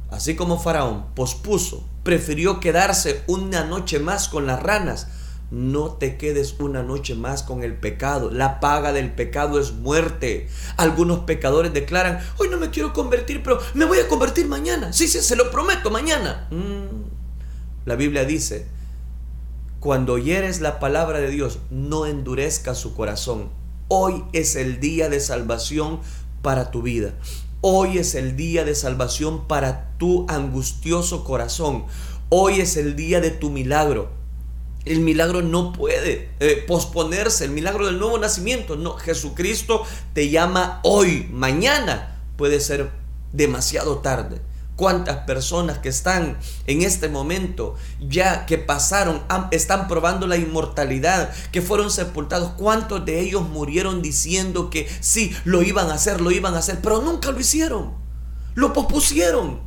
Así 0.09 0.35
como 0.35 0.59
Faraón 0.59 1.05
pospuso, 1.15 1.87
prefirió 2.03 2.59
quedarse 2.59 3.23
una 3.27 3.63
noche 3.63 3.99
más 3.99 4.27
con 4.27 4.45
las 4.45 4.61
ranas. 4.61 5.07
No 5.51 5.93
te 5.93 6.17
quedes 6.17 6.55
una 6.59 6.81
noche 6.81 7.13
más 7.13 7.43
con 7.43 7.63
el 7.63 7.75
pecado. 7.75 8.31
La 8.31 8.59
paga 8.59 8.91
del 8.91 9.13
pecado 9.13 9.59
es 9.59 9.71
muerte. 9.71 10.49
Algunos 10.77 11.19
pecadores 11.19 11.73
declaran, 11.73 12.19
hoy 12.37 12.49
no 12.49 12.57
me 12.57 12.71
quiero 12.71 12.93
convertir, 12.93 13.43
pero 13.43 13.59
me 13.73 13.85
voy 13.85 13.99
a 13.99 14.07
convertir 14.07 14.47
mañana. 14.47 14.91
Sí, 14.93 15.07
sí, 15.07 15.21
se 15.21 15.35
lo 15.35 15.51
prometo, 15.51 15.91
mañana. 15.91 16.47
Mm. 16.51 17.85
La 17.85 17.95
Biblia 17.95 18.25
dice, 18.25 18.65
cuando 19.79 20.13
oyeres 20.13 20.61
la 20.61 20.79
palabra 20.79 21.19
de 21.19 21.29
Dios, 21.29 21.59
no 21.69 22.05
endurezca 22.05 22.73
su 22.73 22.95
corazón. 22.95 23.60
Hoy 23.93 24.23
es 24.31 24.55
el 24.55 24.79
día 24.79 25.09
de 25.09 25.19
salvación 25.19 25.99
para 26.41 26.71
tu 26.71 26.81
vida. 26.81 27.13
Hoy 27.59 27.97
es 27.97 28.15
el 28.15 28.37
día 28.37 28.63
de 28.63 28.73
salvación 28.73 29.49
para 29.49 29.97
tu 29.97 30.25
angustioso 30.29 31.25
corazón. 31.25 31.83
Hoy 32.29 32.61
es 32.61 32.77
el 32.77 32.95
día 32.95 33.19
de 33.19 33.31
tu 33.31 33.49
milagro. 33.49 34.09
El 34.85 35.01
milagro 35.01 35.41
no 35.41 35.73
puede 35.73 36.29
eh, 36.39 36.63
posponerse, 36.65 37.43
el 37.43 37.51
milagro 37.51 37.85
del 37.85 37.99
nuevo 37.99 38.17
nacimiento. 38.17 38.77
No, 38.77 38.93
Jesucristo 38.93 39.83
te 40.13 40.29
llama 40.29 40.79
hoy, 40.83 41.27
mañana 41.29 42.23
puede 42.37 42.61
ser 42.61 42.91
demasiado 43.33 43.97
tarde 43.97 44.39
cuántas 44.81 45.17
personas 45.27 45.77
que 45.77 45.89
están 45.89 46.39
en 46.65 46.81
este 46.81 47.07
momento 47.07 47.75
ya 47.99 48.47
que 48.47 48.57
pasaron, 48.57 49.21
están 49.51 49.87
probando 49.87 50.25
la 50.25 50.37
inmortalidad, 50.37 51.29
que 51.51 51.61
fueron 51.61 51.91
sepultados, 51.91 52.53
cuántos 52.57 53.05
de 53.05 53.19
ellos 53.19 53.47
murieron 53.47 54.01
diciendo 54.01 54.71
que 54.71 54.89
sí, 54.99 55.35
lo 55.45 55.61
iban 55.61 55.91
a 55.91 55.93
hacer, 55.93 56.19
lo 56.19 56.31
iban 56.31 56.55
a 56.55 56.57
hacer, 56.57 56.79
pero 56.81 56.99
nunca 56.99 57.29
lo 57.29 57.39
hicieron, 57.39 57.93
lo 58.55 58.73
pospusieron. 58.73 59.59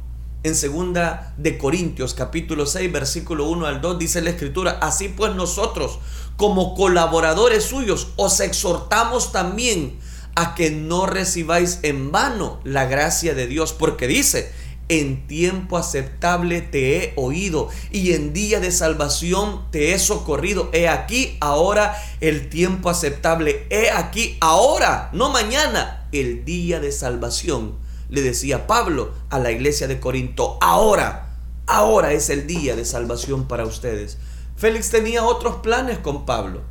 En 0.43 0.57
segunda 0.57 1.33
de 1.37 1.59
Corintios 1.59 2.13
capítulo 2.13 2.67
6 2.67 2.91
versículo 2.91 3.49
1 3.49 3.67
al 3.67 3.81
2 3.81 4.01
dice 4.01 4.21
la 4.21 4.31
escritura, 4.31 4.81
así 4.83 5.11
pues 5.11 5.33
nosotros 5.37 6.01
como 6.37 6.75
colaboradores 6.75 7.63
suyos 7.63 8.09
os 8.17 8.41
exhortamos 8.41 9.31
también 9.31 9.97
a 10.37 10.55
que 10.55 10.71
no 10.71 11.07
recibáis 11.07 11.79
en 11.83 12.11
vano 12.11 12.61
la 12.65 12.87
gracia 12.87 13.35
de 13.35 13.47
Dios, 13.47 13.73
porque 13.73 14.09
dice, 14.09 14.53
en 14.89 15.27
tiempo 15.27 15.79
aceptable 15.79 16.61
te 16.61 16.97
he 16.97 17.13
oído 17.17 17.69
y 17.91 18.13
en 18.13 18.33
día 18.33 18.61
de 18.61 18.71
salvación 18.71 19.63
te 19.71 19.95
he 19.95 19.99
socorrido. 19.99 20.71
He 20.73 20.89
aquí 20.89 21.37
ahora 21.41 21.97
el 22.21 22.49
tiempo 22.49 22.91
aceptable. 22.91 23.67
He 23.71 23.91
aquí 23.91 24.37
ahora, 24.41 25.11
no 25.13 25.31
mañana, 25.31 26.09
el 26.13 26.45
día 26.45 26.81
de 26.81 26.93
salvación. 26.93 27.77
Le 28.09 28.21
decía 28.21 28.67
Pablo 28.67 29.13
a 29.31 29.39
la 29.39 29.51
iglesia 29.51 29.89
de 29.89 30.01
Corinto, 30.01 30.59
ahora, 30.61 31.37
ahora 31.67 32.13
es 32.13 32.29
el 32.31 32.47
día 32.47 32.77
de 32.77 32.85
salvación 32.85 33.49
para 33.49 33.65
ustedes. 33.65 34.19
Félix 34.57 34.91
tenía 34.91 35.25
otros 35.25 35.57
planes 35.57 35.99
con 35.99 36.27
Pablo. 36.27 36.63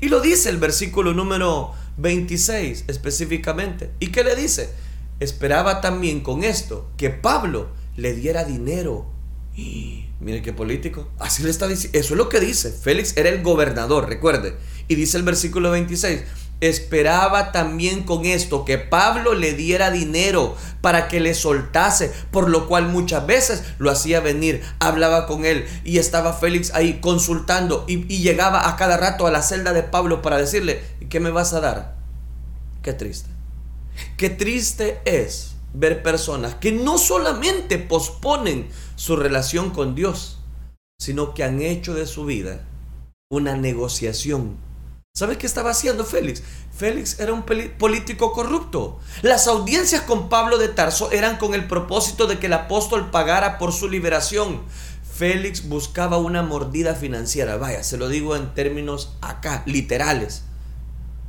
Y 0.00 0.08
lo 0.08 0.20
dice 0.20 0.48
el 0.48 0.58
versículo 0.58 1.12
número 1.12 1.72
26 1.98 2.84
específicamente. 2.88 3.90
¿Y 4.00 4.08
qué 4.08 4.24
le 4.24 4.34
dice? 4.34 4.70
Esperaba 5.20 5.80
también 5.80 6.20
con 6.20 6.44
esto 6.44 6.90
que 6.96 7.10
Pablo 7.10 7.68
le 7.96 8.14
diera 8.14 8.44
dinero. 8.44 9.06
Y 9.54 10.06
mire 10.20 10.42
qué 10.42 10.52
político. 10.52 11.08
Así 11.18 11.42
le 11.42 11.50
está 11.50 11.66
diciendo. 11.66 11.98
Eso 11.98 12.14
es 12.14 12.18
lo 12.18 12.28
que 12.28 12.40
dice. 12.40 12.70
Félix 12.70 13.16
era 13.16 13.28
el 13.28 13.42
gobernador, 13.42 14.08
recuerde. 14.08 14.56
Y 14.86 14.94
dice 14.94 15.16
el 15.16 15.24
versículo 15.24 15.70
26. 15.72 16.22
Esperaba 16.60 17.52
también 17.52 18.02
con 18.02 18.24
esto 18.24 18.64
que 18.64 18.78
Pablo 18.78 19.34
le 19.34 19.54
diera 19.54 19.92
dinero 19.92 20.56
para 20.80 21.06
que 21.06 21.20
le 21.20 21.34
soltase, 21.34 22.12
por 22.32 22.48
lo 22.50 22.66
cual 22.66 22.88
muchas 22.88 23.26
veces 23.28 23.62
lo 23.78 23.92
hacía 23.92 24.18
venir, 24.18 24.62
hablaba 24.80 25.26
con 25.26 25.44
él 25.44 25.66
y 25.84 25.98
estaba 25.98 26.32
Félix 26.32 26.74
ahí 26.74 26.98
consultando 27.00 27.84
y, 27.86 28.06
llegaba 28.18 28.68
a 28.68 28.74
cada 28.74 28.96
rato 28.96 29.28
a 29.28 29.30
la 29.30 29.42
celda 29.42 29.72
de 29.72 29.84
Pablo 29.84 30.20
para 30.20 30.38
decirle, 30.38 30.82
¿qué 31.08 31.20
me 31.20 31.30
vas 31.30 31.52
a 31.52 31.60
dar? 31.60 31.94
Qué 32.82 32.92
triste. 32.92 33.37
Qué 34.16 34.30
triste 34.30 35.00
es 35.04 35.54
ver 35.74 36.02
personas 36.02 36.54
que 36.54 36.72
no 36.72 36.98
solamente 36.98 37.78
posponen 37.78 38.68
su 38.96 39.16
relación 39.16 39.70
con 39.70 39.94
Dios, 39.94 40.38
sino 40.98 41.34
que 41.34 41.44
han 41.44 41.62
hecho 41.62 41.94
de 41.94 42.06
su 42.06 42.24
vida 42.24 42.66
una 43.30 43.56
negociación 43.56 44.68
¿Sabes 45.18 45.38
qué 45.38 45.48
estaba 45.48 45.70
haciendo 45.70 46.04
Félix? 46.04 46.44
Félix 46.76 47.18
era 47.18 47.32
un 47.32 47.42
político 47.42 48.30
corrupto. 48.30 49.00
Las 49.22 49.48
audiencias 49.48 50.02
con 50.02 50.28
Pablo 50.28 50.58
de 50.58 50.68
Tarso 50.68 51.10
eran 51.10 51.38
con 51.38 51.54
el 51.54 51.66
propósito 51.66 52.28
de 52.28 52.38
que 52.38 52.46
el 52.46 52.52
apóstol 52.52 53.10
pagara 53.10 53.58
por 53.58 53.72
su 53.72 53.88
liberación. 53.88 54.62
Félix 55.12 55.68
buscaba 55.68 56.18
una 56.18 56.44
mordida 56.44 56.94
financiera. 56.94 57.56
Vaya, 57.56 57.82
se 57.82 57.96
lo 57.96 58.08
digo 58.08 58.36
en 58.36 58.54
términos 58.54 59.16
acá, 59.20 59.64
literales. 59.66 60.44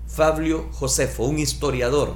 Fabio 0.08 0.70
Josefo, 0.72 1.24
un 1.24 1.40
historiador, 1.40 2.16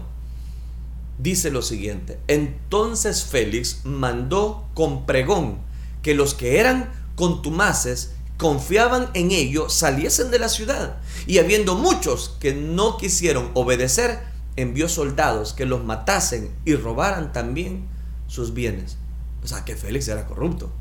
dice 1.18 1.52
lo 1.52 1.62
siguiente. 1.62 2.20
Entonces 2.28 3.24
Félix 3.24 3.82
mandó 3.84 4.68
con 4.74 5.06
pregón 5.06 5.60
que 6.02 6.14
los 6.14 6.34
que 6.34 6.60
eran 6.60 6.92
contumaces 7.16 8.12
confiaban 8.38 9.10
en 9.14 9.32
ello 9.32 9.70
saliesen 9.70 10.32
de 10.32 10.40
la 10.40 10.50
ciudad. 10.50 10.98
Y 11.28 11.38
habiendo 11.38 11.76
muchos 11.76 12.36
que 12.40 12.54
no 12.54 12.98
quisieron 12.98 13.52
obedecer, 13.54 14.20
envió 14.56 14.90
soldados 14.90 15.54
que 15.54 15.66
los 15.66 15.84
matasen 15.84 16.52
y 16.66 16.76
robaran 16.76 17.32
también 17.32 17.88
sus 18.28 18.54
bienes. 18.54 18.98
O 19.44 19.48
sea, 19.48 19.66
que 19.66 19.76
Félix 19.76 20.08
era 20.08 20.26
corrupto. 20.26 20.72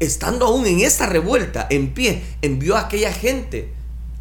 Estando 0.00 0.46
aún 0.46 0.66
en 0.66 0.80
esta 0.80 1.06
revuelta, 1.06 1.66
en 1.70 1.94
pie, 1.94 2.24
envió 2.42 2.76
a 2.76 2.80
aquella 2.80 3.12
gente, 3.12 3.72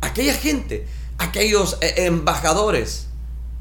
aquella 0.02 0.34
gente, 0.34 0.86
aquellos 1.18 1.78
eh, 1.82 2.06
embajadores, 2.06 3.08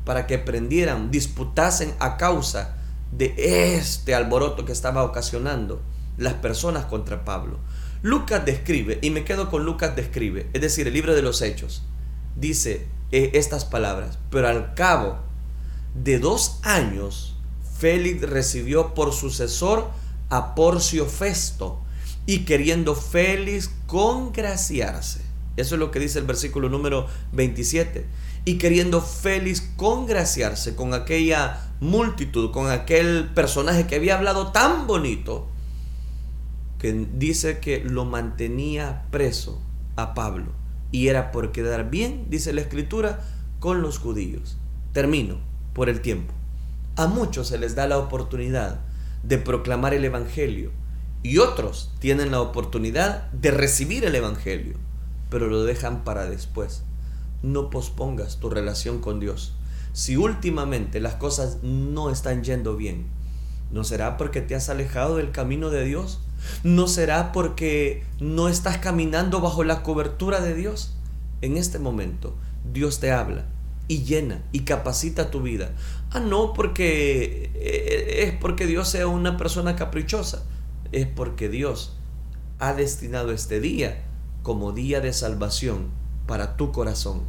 para 0.05 0.27
que 0.27 0.39
prendieran, 0.39 1.11
disputasen 1.11 1.95
a 1.99 2.17
causa 2.17 2.77
de 3.13 3.35
este 3.77 4.15
alboroto 4.15 4.65
que 4.65 4.73
estaba 4.73 5.05
ocasionando 5.05 5.83
las 6.17 6.35
personas 6.35 6.87
contra 6.87 7.25
Pablo. 7.25 7.59
Lucas 8.03 8.45
describe, 8.45 8.99
y 9.03 9.11
me 9.11 9.25
quedo 9.25 9.49
con 9.49 9.65
Lucas 9.65 9.95
describe, 9.95 10.49
es 10.53 10.61
decir, 10.61 10.87
el 10.87 10.95
libro 10.95 11.15
de 11.15 11.23
los 11.23 11.41
Hechos, 11.41 11.83
dice 12.37 12.87
eh, 13.13 13.31
estas 13.35 13.65
palabras, 13.65 14.19
pero 14.31 14.49
al 14.49 14.75
cabo 14.75 15.19
de 15.95 16.19
dos 16.19 16.59
años, 16.63 17.37
Félix 17.79 18.23
recibió 18.23 18.95
por 18.95 19.13
sucesor 19.13 19.89
a 20.31 20.55
Porcio 20.55 21.07
Festo, 21.07 21.81
y 22.27 22.41
queriendo 22.41 22.95
Félix 22.95 23.71
congraciarse, 23.87 25.21
eso 25.57 25.75
es 25.75 25.79
lo 25.79 25.91
que 25.91 26.01
dice 26.01 26.19
el 26.19 26.25
versículo 26.25 26.69
número 26.69 27.07
27, 27.33 28.07
y 28.45 28.59
queriendo 28.59 29.01
Félix 29.01 29.61
congraciarse 29.77 30.75
con 30.75 30.95
aquella 30.95 31.71
multitud, 31.81 32.51
con 32.51 32.71
aquel 32.71 33.31
personaje 33.35 33.87
que 33.87 33.97
había 33.97 34.17
hablado 34.17 34.53
tan 34.53 34.87
bonito, 34.87 35.49
que 36.79 37.07
dice 37.15 37.61
que 37.61 37.85
lo 37.85 38.05
mantenía 38.05 39.07
preso 39.11 39.61
a 39.97 40.15
Pablo 40.15 40.53
y 40.91 41.09
era 41.09 41.33
por 41.33 41.53
quedar 41.53 41.91
bien, 41.91 42.27
dice 42.29 42.53
la 42.53 42.61
escritura, 42.61 43.21
con 43.61 43.81
los 43.81 43.99
judíos. 43.99 44.59
Termino 44.93 45.39
por 45.73 45.89
el 45.89 46.01
tiempo. 46.01 46.35
A 46.97 47.07
muchos 47.07 47.49
se 47.49 47.59
les 47.59 47.75
da 47.75 47.87
la 47.87 47.99
oportunidad 47.99 48.81
de 49.23 49.39
proclamar 49.39 49.95
el 49.95 50.05
Evangelio 50.05 50.71
y 51.23 51.39
otros 51.39 51.93
tienen 52.01 52.33
la 52.33 52.41
oportunidad 52.41 53.31
de 53.31 53.53
recibir 53.53 54.05
el 54.05 54.15
Evangelio, 54.15 54.75
pero 55.31 55.47
lo 55.47 55.63
dejan 55.63 56.05
para 56.05 56.27
después. 56.27 56.83
No 57.43 57.71
pospongas 57.71 58.39
tu 58.39 58.51
relación 58.51 59.01
con 59.01 59.21
Dios. 59.21 59.55
Si 59.93 60.17
últimamente 60.17 61.01
las 61.01 61.15
cosas 61.17 61.59
no 61.63 62.11
están 62.11 62.45
yendo 62.45 62.77
bien, 62.77 63.07
¿no 63.71 63.85
será 63.85 64.17
porque 64.17 64.41
te 64.41 64.55
has 64.55 64.69
alejado 64.69 65.17
del 65.17 65.33
camino 65.33 65.71
de 65.71 65.85
Dios? 65.85 66.21
¿No 66.65 66.89
será 66.89 67.33
porque 67.33 68.05
no 68.21 68.49
estás 68.49 68.79
caminando 68.79 69.41
bajo 69.41 69.65
la 69.65 69.83
cobertura 69.83 70.41
de 70.41 70.55
Dios? 70.55 70.95
En 71.41 71.57
este 71.57 71.79
momento, 71.79 72.35
Dios 72.73 73.01
te 73.01 73.11
habla 73.11 73.45
y 73.89 74.05
llena 74.05 74.43
y 74.53 74.61
capacita 74.61 75.31
tu 75.31 75.43
vida. 75.43 75.73
Ah, 76.11 76.21
no 76.21 76.53
porque 76.53 77.51
eh, 77.55 78.27
es 78.27 78.33
porque 78.33 78.67
Dios 78.67 78.89
sea 78.89 79.09
una 79.09 79.37
persona 79.37 79.77
caprichosa. 79.77 80.45
Es 80.93 81.07
porque 81.07 81.49
Dios 81.49 81.97
ha 82.59 82.75
destinado 82.75 83.33
este 83.33 83.61
día 83.61 84.05
como 84.43 84.73
día 84.73 85.01
de 85.01 85.13
salvación 85.13 86.02
para 86.27 86.57
tu 86.57 86.73
corazón. 86.73 87.23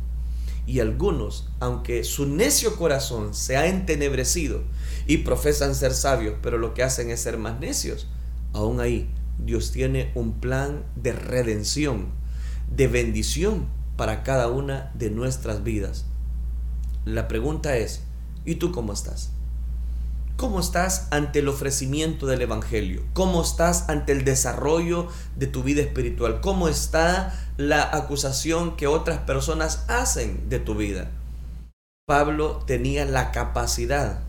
Y 0.66 0.80
algunos, 0.80 1.50
aunque 1.60 2.04
su 2.04 2.26
necio 2.26 2.76
corazón 2.78 3.34
se 3.34 3.58
ha 3.58 3.68
entenebrecido 3.68 4.62
y 5.08 5.18
profesan 5.18 5.76
ser 5.76 5.94
sabios, 5.94 6.36
pero 6.42 6.58
lo 6.58 6.74
que 6.74 6.84
hacen 6.84 7.10
es 7.10 7.20
ser 7.20 7.38
más 7.38 7.60
necios, 7.60 8.08
aún 8.54 8.80
ahí 8.80 9.10
Dios 9.40 9.72
tiene 9.72 10.12
un 10.16 10.40
plan 10.40 10.84
de 10.96 11.12
redención, 11.12 12.08
de 12.74 12.88
bendición 12.88 13.68
para 13.98 14.24
cada 14.24 14.48
una 14.48 14.92
de 14.96 15.10
nuestras 15.10 15.64
vidas. 15.64 16.06
La 17.06 17.28
pregunta 17.28 17.76
es, 17.78 18.04
¿y 18.46 18.56
tú 18.56 18.72
cómo 18.72 18.94
estás? 18.94 19.32
¿Cómo 20.36 20.60
estás 20.60 21.08
ante 21.12 21.40
el 21.40 21.48
ofrecimiento 21.48 22.26
del 22.26 22.42
Evangelio? 22.42 23.04
¿Cómo 23.14 23.44
estás 23.44 23.88
ante 23.88 24.12
el 24.14 24.26
desarrollo 24.26 25.08
de 25.36 25.46
tu 25.46 25.62
vida 25.62 25.82
espiritual? 25.82 26.42
¿Cómo 26.42 26.68
está 26.68 27.40
la 27.56 27.96
acusación 27.96 28.76
que 28.76 28.88
otras 28.88 29.20
personas 29.20 29.86
hacen 29.88 30.50
de 30.50 30.60
tu 30.60 30.76
vida? 30.76 31.12
Pablo 32.08 32.64
tenía 32.66 33.06
la 33.06 33.32
capacidad 33.32 34.22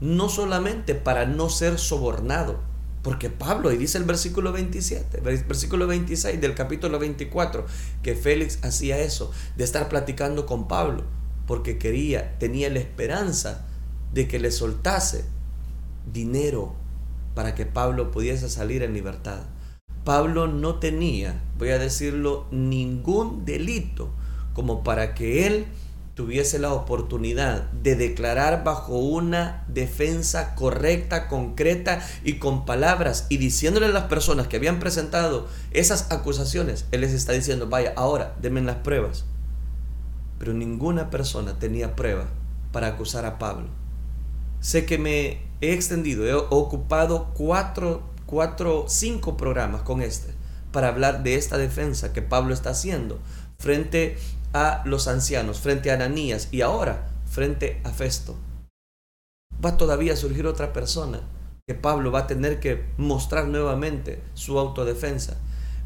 no 0.00 0.28
solamente 0.28 0.94
para 0.94 1.24
no 1.24 1.48
ser 1.48 1.78
sobornado, 1.78 2.60
porque 3.02 3.30
Pablo, 3.30 3.72
y 3.72 3.78
dice 3.78 3.96
el 3.96 4.04
versículo 4.04 4.52
27, 4.52 5.20
versículo 5.20 5.86
26 5.86 6.38
del 6.38 6.54
capítulo 6.54 6.98
24, 6.98 7.64
que 8.02 8.14
Félix 8.14 8.62
hacía 8.62 8.98
eso, 8.98 9.32
de 9.56 9.64
estar 9.64 9.88
platicando 9.88 10.44
con 10.44 10.68
Pablo, 10.68 11.04
porque 11.46 11.78
quería, 11.78 12.38
tenía 12.38 12.68
la 12.68 12.80
esperanza 12.80 13.64
de 14.12 14.28
que 14.28 14.38
le 14.38 14.50
soltase 14.50 15.24
dinero 16.12 16.74
para 17.34 17.54
que 17.54 17.66
Pablo 17.66 18.10
pudiese 18.10 18.48
salir 18.48 18.82
en 18.82 18.94
libertad. 18.94 19.40
Pablo 20.04 20.46
no 20.46 20.78
tenía, 20.78 21.42
voy 21.58 21.70
a 21.70 21.78
decirlo, 21.78 22.46
ningún 22.50 23.44
delito 23.44 24.10
como 24.54 24.84
para 24.84 25.14
que 25.14 25.46
él 25.46 25.66
tuviese 26.14 26.58
la 26.58 26.72
oportunidad 26.72 27.70
de 27.72 27.94
declarar 27.94 28.64
bajo 28.64 28.98
una 28.98 29.64
defensa 29.68 30.54
correcta, 30.54 31.28
concreta 31.28 32.00
y 32.24 32.38
con 32.38 32.64
palabras 32.64 33.26
y 33.28 33.36
diciéndole 33.36 33.86
a 33.86 33.90
las 33.90 34.04
personas 34.04 34.48
que 34.48 34.56
habían 34.56 34.80
presentado 34.80 35.46
esas 35.72 36.10
acusaciones, 36.10 36.86
él 36.90 37.02
les 37.02 37.12
está 37.12 37.32
diciendo, 37.32 37.68
vaya, 37.68 37.92
ahora 37.96 38.34
denme 38.40 38.62
las 38.62 38.76
pruebas. 38.76 39.26
Pero 40.38 40.54
ninguna 40.54 41.10
persona 41.10 41.58
tenía 41.58 41.94
prueba 41.94 42.28
para 42.72 42.86
acusar 42.86 43.26
a 43.26 43.38
Pablo. 43.38 43.68
Sé 44.66 44.84
que 44.84 44.98
me 44.98 45.38
he 45.60 45.74
extendido, 45.74 46.26
he 46.26 46.34
ocupado 46.34 47.30
cuatro, 47.34 48.02
cuatro, 48.26 48.86
cinco 48.88 49.36
programas 49.36 49.82
con 49.82 50.02
este 50.02 50.34
para 50.72 50.88
hablar 50.88 51.22
de 51.22 51.36
esta 51.36 51.56
defensa 51.56 52.12
que 52.12 52.20
Pablo 52.20 52.52
está 52.52 52.70
haciendo 52.70 53.20
frente 53.60 54.18
a 54.52 54.82
los 54.84 55.06
ancianos, 55.06 55.60
frente 55.60 55.92
a 55.92 55.94
Ananías 55.94 56.48
y 56.50 56.62
ahora 56.62 57.06
frente 57.30 57.80
a 57.84 57.90
Festo. 57.90 58.34
Va 59.64 59.76
todavía 59.76 60.14
a 60.14 60.16
surgir 60.16 60.48
otra 60.48 60.72
persona 60.72 61.20
que 61.64 61.76
Pablo 61.76 62.10
va 62.10 62.22
a 62.22 62.26
tener 62.26 62.58
que 62.58 62.86
mostrar 62.96 63.46
nuevamente 63.46 64.20
su 64.34 64.58
autodefensa. 64.58 65.36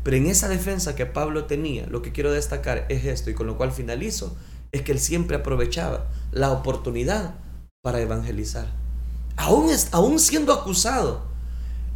Pero 0.02 0.16
en 0.16 0.26
esa 0.26 0.48
defensa 0.48 0.96
que 0.96 1.04
Pablo 1.04 1.44
tenía, 1.44 1.86
lo 1.86 2.00
que 2.00 2.12
quiero 2.12 2.32
destacar 2.32 2.86
es 2.88 3.04
esto 3.04 3.28
y 3.28 3.34
con 3.34 3.46
lo 3.46 3.58
cual 3.58 3.72
finalizo, 3.72 4.34
es 4.72 4.80
que 4.80 4.92
él 4.92 5.00
siempre 5.00 5.36
aprovechaba 5.36 6.06
la 6.32 6.50
oportunidad 6.50 7.34
para 7.82 8.00
evangelizar. 8.02 8.66
Aún, 9.36 9.70
aún 9.92 10.18
siendo 10.18 10.52
acusado, 10.52 11.22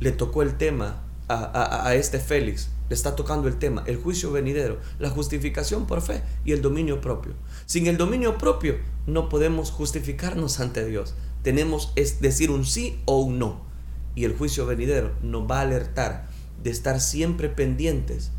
le 0.01 0.13
tocó 0.13 0.41
el 0.43 0.57
tema 0.57 1.03
a, 1.29 1.87
a 1.87 1.95
este 1.95 2.19
Félix 2.19 2.71
está 2.89 3.17
tocando 3.17 3.49
el 3.49 3.59
tema, 3.59 3.83
el 3.87 3.97
juicio 3.97 4.31
venidero, 4.31 4.79
la 4.99 5.11
justificación 5.11 5.87
por 5.87 6.01
fe 6.01 6.23
y 6.45 6.53
el 6.53 6.63
dominio 6.63 7.01
propio. 7.01 7.35
Sin 7.67 7.87
el 7.87 7.99
dominio 7.99 8.39
propio 8.39 8.79
no 9.07 9.29
podemos 9.29 9.71
justificarnos 9.71 10.61
ante 10.61 10.87
Dios. 10.87 11.15
Tenemos 11.43 11.93
es 11.97 12.21
decir 12.21 12.51
un 12.51 12.65
sí 12.65 13.01
o 13.05 13.21
un 13.21 13.39
no. 13.39 13.61
Y 14.15 14.25
el 14.25 14.37
juicio 14.37 14.65
venidero 14.65 15.13
nos 15.23 15.51
va 15.51 15.59
a 15.59 15.63
alertar 15.63 16.29
de 16.63 16.71
estar 16.71 17.01
siempre 17.01 17.49
pendientes 17.49 18.31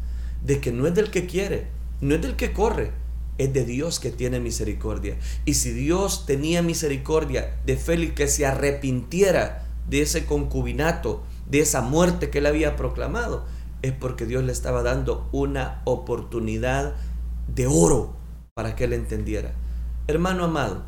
de 0.43 0.62
que 0.62 0.71
no 0.71 0.88
es 0.88 0.95
del 0.95 1.12
que 1.12 1.27
quiere, 1.27 1.67
no 2.01 2.15
es 2.15 2.21
del 2.21 2.36
que 2.36 2.53
corre, 2.53 2.91
es 3.38 3.54
de 3.54 3.65
Dios 3.65 4.00
que 4.00 4.12
tiene 4.12 4.39
misericordia. 4.39 5.17
Y 5.45 5.56
si 5.56 5.71
Dios 5.71 6.26
tenía 6.26 6.62
misericordia 6.62 7.58
de 7.65 7.78
Félix 7.78 8.13
que 8.13 8.28
se 8.28 8.45
arrepintiera 8.45 9.67
de 9.89 10.02
ese 10.02 10.26
concubinato, 10.26 11.24
de 11.50 11.60
esa 11.60 11.82
muerte 11.82 12.30
que 12.30 12.39
él 12.39 12.45
había 12.45 12.76
proclamado, 12.76 13.45
es 13.82 13.91
porque 13.91 14.26
Dios 14.26 14.43
le 14.43 14.52
estaba 14.52 14.84
dando 14.84 15.30
una 15.32 15.82
oportunidad 15.86 16.95
de 17.54 17.67
oro 17.67 18.13
para 18.54 18.76
que 18.76 18.86
él 18.86 18.93
entendiera. 18.93 19.54
Hermano 20.08 20.45
amado, 20.45 20.84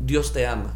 Dios 0.00 0.32
te 0.32 0.46
ama. 0.46 0.74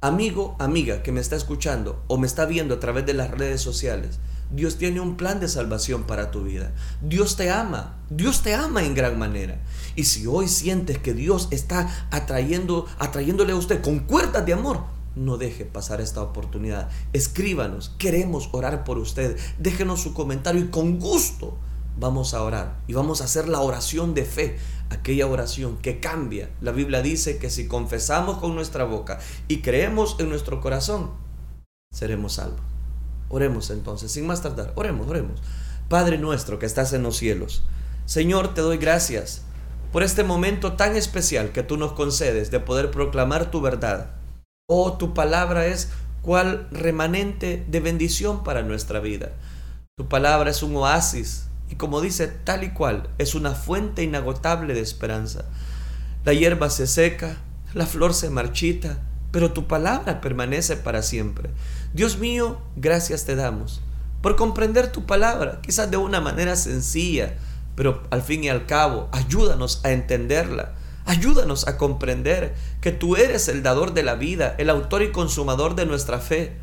Amigo, 0.00 0.56
amiga 0.58 1.02
que 1.02 1.12
me 1.12 1.20
está 1.20 1.36
escuchando 1.36 2.02
o 2.08 2.18
me 2.18 2.26
está 2.26 2.44
viendo 2.44 2.74
a 2.74 2.80
través 2.80 3.06
de 3.06 3.14
las 3.14 3.30
redes 3.30 3.60
sociales, 3.60 4.18
Dios 4.50 4.76
tiene 4.76 5.00
un 5.00 5.16
plan 5.16 5.40
de 5.40 5.48
salvación 5.48 6.04
para 6.04 6.30
tu 6.30 6.42
vida. 6.42 6.72
Dios 7.02 7.36
te 7.36 7.50
ama. 7.50 7.96
Dios 8.10 8.42
te 8.42 8.54
ama 8.54 8.84
en 8.84 8.94
gran 8.94 9.18
manera. 9.18 9.60
Y 9.96 10.04
si 10.04 10.26
hoy 10.26 10.48
sientes 10.48 10.98
que 10.98 11.14
Dios 11.14 11.48
está 11.50 12.08
atrayendo, 12.10 12.86
atrayéndole 12.98 13.52
a 13.52 13.56
usted 13.56 13.82
con 13.82 14.00
cuerdas 14.00 14.46
de 14.46 14.52
amor, 14.52 14.84
no 15.16 15.38
deje 15.38 15.64
pasar 15.64 16.00
esta 16.00 16.22
oportunidad. 16.22 16.90
Escríbanos, 17.12 17.94
queremos 17.98 18.48
orar 18.52 18.84
por 18.84 18.98
usted. 18.98 19.36
Déjenos 19.58 20.00
su 20.02 20.14
comentario 20.14 20.62
y 20.62 20.68
con 20.68 20.98
gusto 21.00 21.58
vamos 21.98 22.34
a 22.34 22.42
orar 22.42 22.82
y 22.86 22.92
vamos 22.92 23.20
a 23.20 23.24
hacer 23.24 23.48
la 23.48 23.60
oración 23.60 24.12
de 24.12 24.26
fe, 24.26 24.58
aquella 24.90 25.26
oración 25.26 25.78
que 25.78 25.98
cambia. 25.98 26.50
La 26.60 26.72
Biblia 26.72 27.02
dice 27.02 27.38
que 27.38 27.50
si 27.50 27.66
confesamos 27.66 28.38
con 28.38 28.54
nuestra 28.54 28.84
boca 28.84 29.18
y 29.48 29.62
creemos 29.62 30.16
en 30.18 30.28
nuestro 30.28 30.60
corazón, 30.60 31.10
seremos 31.90 32.34
salvos. 32.34 32.75
Oremos 33.28 33.70
entonces, 33.70 34.12
sin 34.12 34.26
más 34.26 34.42
tardar, 34.42 34.72
oremos, 34.76 35.08
oremos. 35.08 35.40
Padre 35.88 36.18
nuestro 36.18 36.58
que 36.58 36.66
estás 36.66 36.92
en 36.92 37.02
los 37.02 37.16
cielos, 37.16 37.64
Señor, 38.06 38.54
te 38.54 38.60
doy 38.60 38.78
gracias 38.78 39.42
por 39.92 40.02
este 40.02 40.24
momento 40.24 40.74
tan 40.74 40.96
especial 40.96 41.52
que 41.52 41.62
tú 41.62 41.76
nos 41.76 41.92
concedes 41.92 42.50
de 42.50 42.60
poder 42.60 42.90
proclamar 42.90 43.50
tu 43.50 43.60
verdad. 43.60 44.10
Oh, 44.68 44.96
tu 44.96 45.14
palabra 45.14 45.66
es 45.66 45.90
cual 46.22 46.68
remanente 46.70 47.64
de 47.68 47.80
bendición 47.80 48.44
para 48.44 48.62
nuestra 48.62 49.00
vida. 49.00 49.32
Tu 49.96 50.08
palabra 50.08 50.50
es 50.50 50.62
un 50.62 50.76
oasis 50.76 51.46
y 51.68 51.76
como 51.76 52.00
dice 52.00 52.28
tal 52.28 52.64
y 52.64 52.70
cual, 52.70 53.08
es 53.18 53.34
una 53.34 53.52
fuente 53.52 54.02
inagotable 54.02 54.74
de 54.74 54.80
esperanza. 54.80 55.44
La 56.24 56.32
hierba 56.32 56.70
se 56.70 56.86
seca, 56.86 57.38
la 57.74 57.86
flor 57.86 58.14
se 58.14 58.30
marchita, 58.30 58.98
pero 59.32 59.52
tu 59.52 59.66
palabra 59.66 60.20
permanece 60.20 60.76
para 60.76 61.02
siempre. 61.02 61.50
Dios 61.92 62.18
mío, 62.18 62.58
gracias 62.76 63.24
te 63.24 63.36
damos 63.36 63.80
por 64.26 64.34
comprender 64.34 64.90
tu 64.90 65.06
palabra, 65.06 65.60
quizás 65.62 65.88
de 65.88 65.98
una 65.98 66.20
manera 66.20 66.56
sencilla, 66.56 67.36
pero 67.76 68.02
al 68.10 68.22
fin 68.22 68.42
y 68.42 68.48
al 68.48 68.66
cabo, 68.66 69.08
ayúdanos 69.12 69.84
a 69.84 69.92
entenderla. 69.92 70.74
Ayúdanos 71.04 71.68
a 71.68 71.76
comprender 71.78 72.56
que 72.80 72.90
tú 72.90 73.14
eres 73.14 73.46
el 73.46 73.62
dador 73.62 73.94
de 73.94 74.02
la 74.02 74.16
vida, 74.16 74.56
el 74.58 74.68
autor 74.68 75.02
y 75.02 75.12
consumador 75.12 75.76
de 75.76 75.86
nuestra 75.86 76.18
fe. 76.18 76.56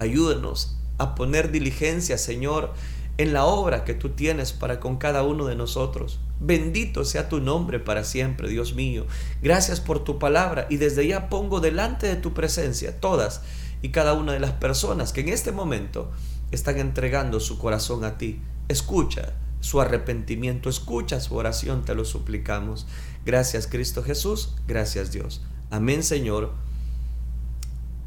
Ayúdanos 0.00 0.78
a 0.96 1.14
poner 1.14 1.50
diligencia, 1.50 2.16
Señor, 2.16 2.72
en 3.20 3.34
la 3.34 3.44
obra 3.44 3.84
que 3.84 3.92
tú 3.92 4.10
tienes 4.10 4.54
para 4.54 4.80
con 4.80 4.96
cada 4.96 5.22
uno 5.24 5.44
de 5.44 5.54
nosotros. 5.54 6.20
Bendito 6.40 7.04
sea 7.04 7.28
tu 7.28 7.38
nombre 7.38 7.78
para 7.78 8.02
siempre, 8.02 8.48
Dios 8.48 8.74
mío. 8.74 9.06
Gracias 9.42 9.78
por 9.78 10.04
tu 10.04 10.18
palabra 10.18 10.66
y 10.70 10.78
desde 10.78 11.06
ya 11.06 11.28
pongo 11.28 11.60
delante 11.60 12.06
de 12.06 12.16
tu 12.16 12.32
presencia 12.32 12.98
todas 12.98 13.42
y 13.82 13.90
cada 13.90 14.14
una 14.14 14.32
de 14.32 14.40
las 14.40 14.52
personas 14.52 15.12
que 15.12 15.20
en 15.20 15.28
este 15.28 15.52
momento 15.52 16.10
están 16.50 16.78
entregando 16.78 17.40
su 17.40 17.58
corazón 17.58 18.04
a 18.04 18.16
ti. 18.16 18.40
Escucha 18.68 19.34
su 19.60 19.82
arrepentimiento, 19.82 20.70
escucha 20.70 21.20
su 21.20 21.36
oración, 21.36 21.84
te 21.84 21.94
lo 21.94 22.06
suplicamos. 22.06 22.86
Gracias 23.26 23.66
Cristo 23.66 24.02
Jesús, 24.02 24.56
gracias 24.66 25.12
Dios. 25.12 25.42
Amén 25.70 26.02
Señor 26.02 26.54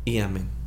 y 0.06 0.18
amén. 0.18 0.63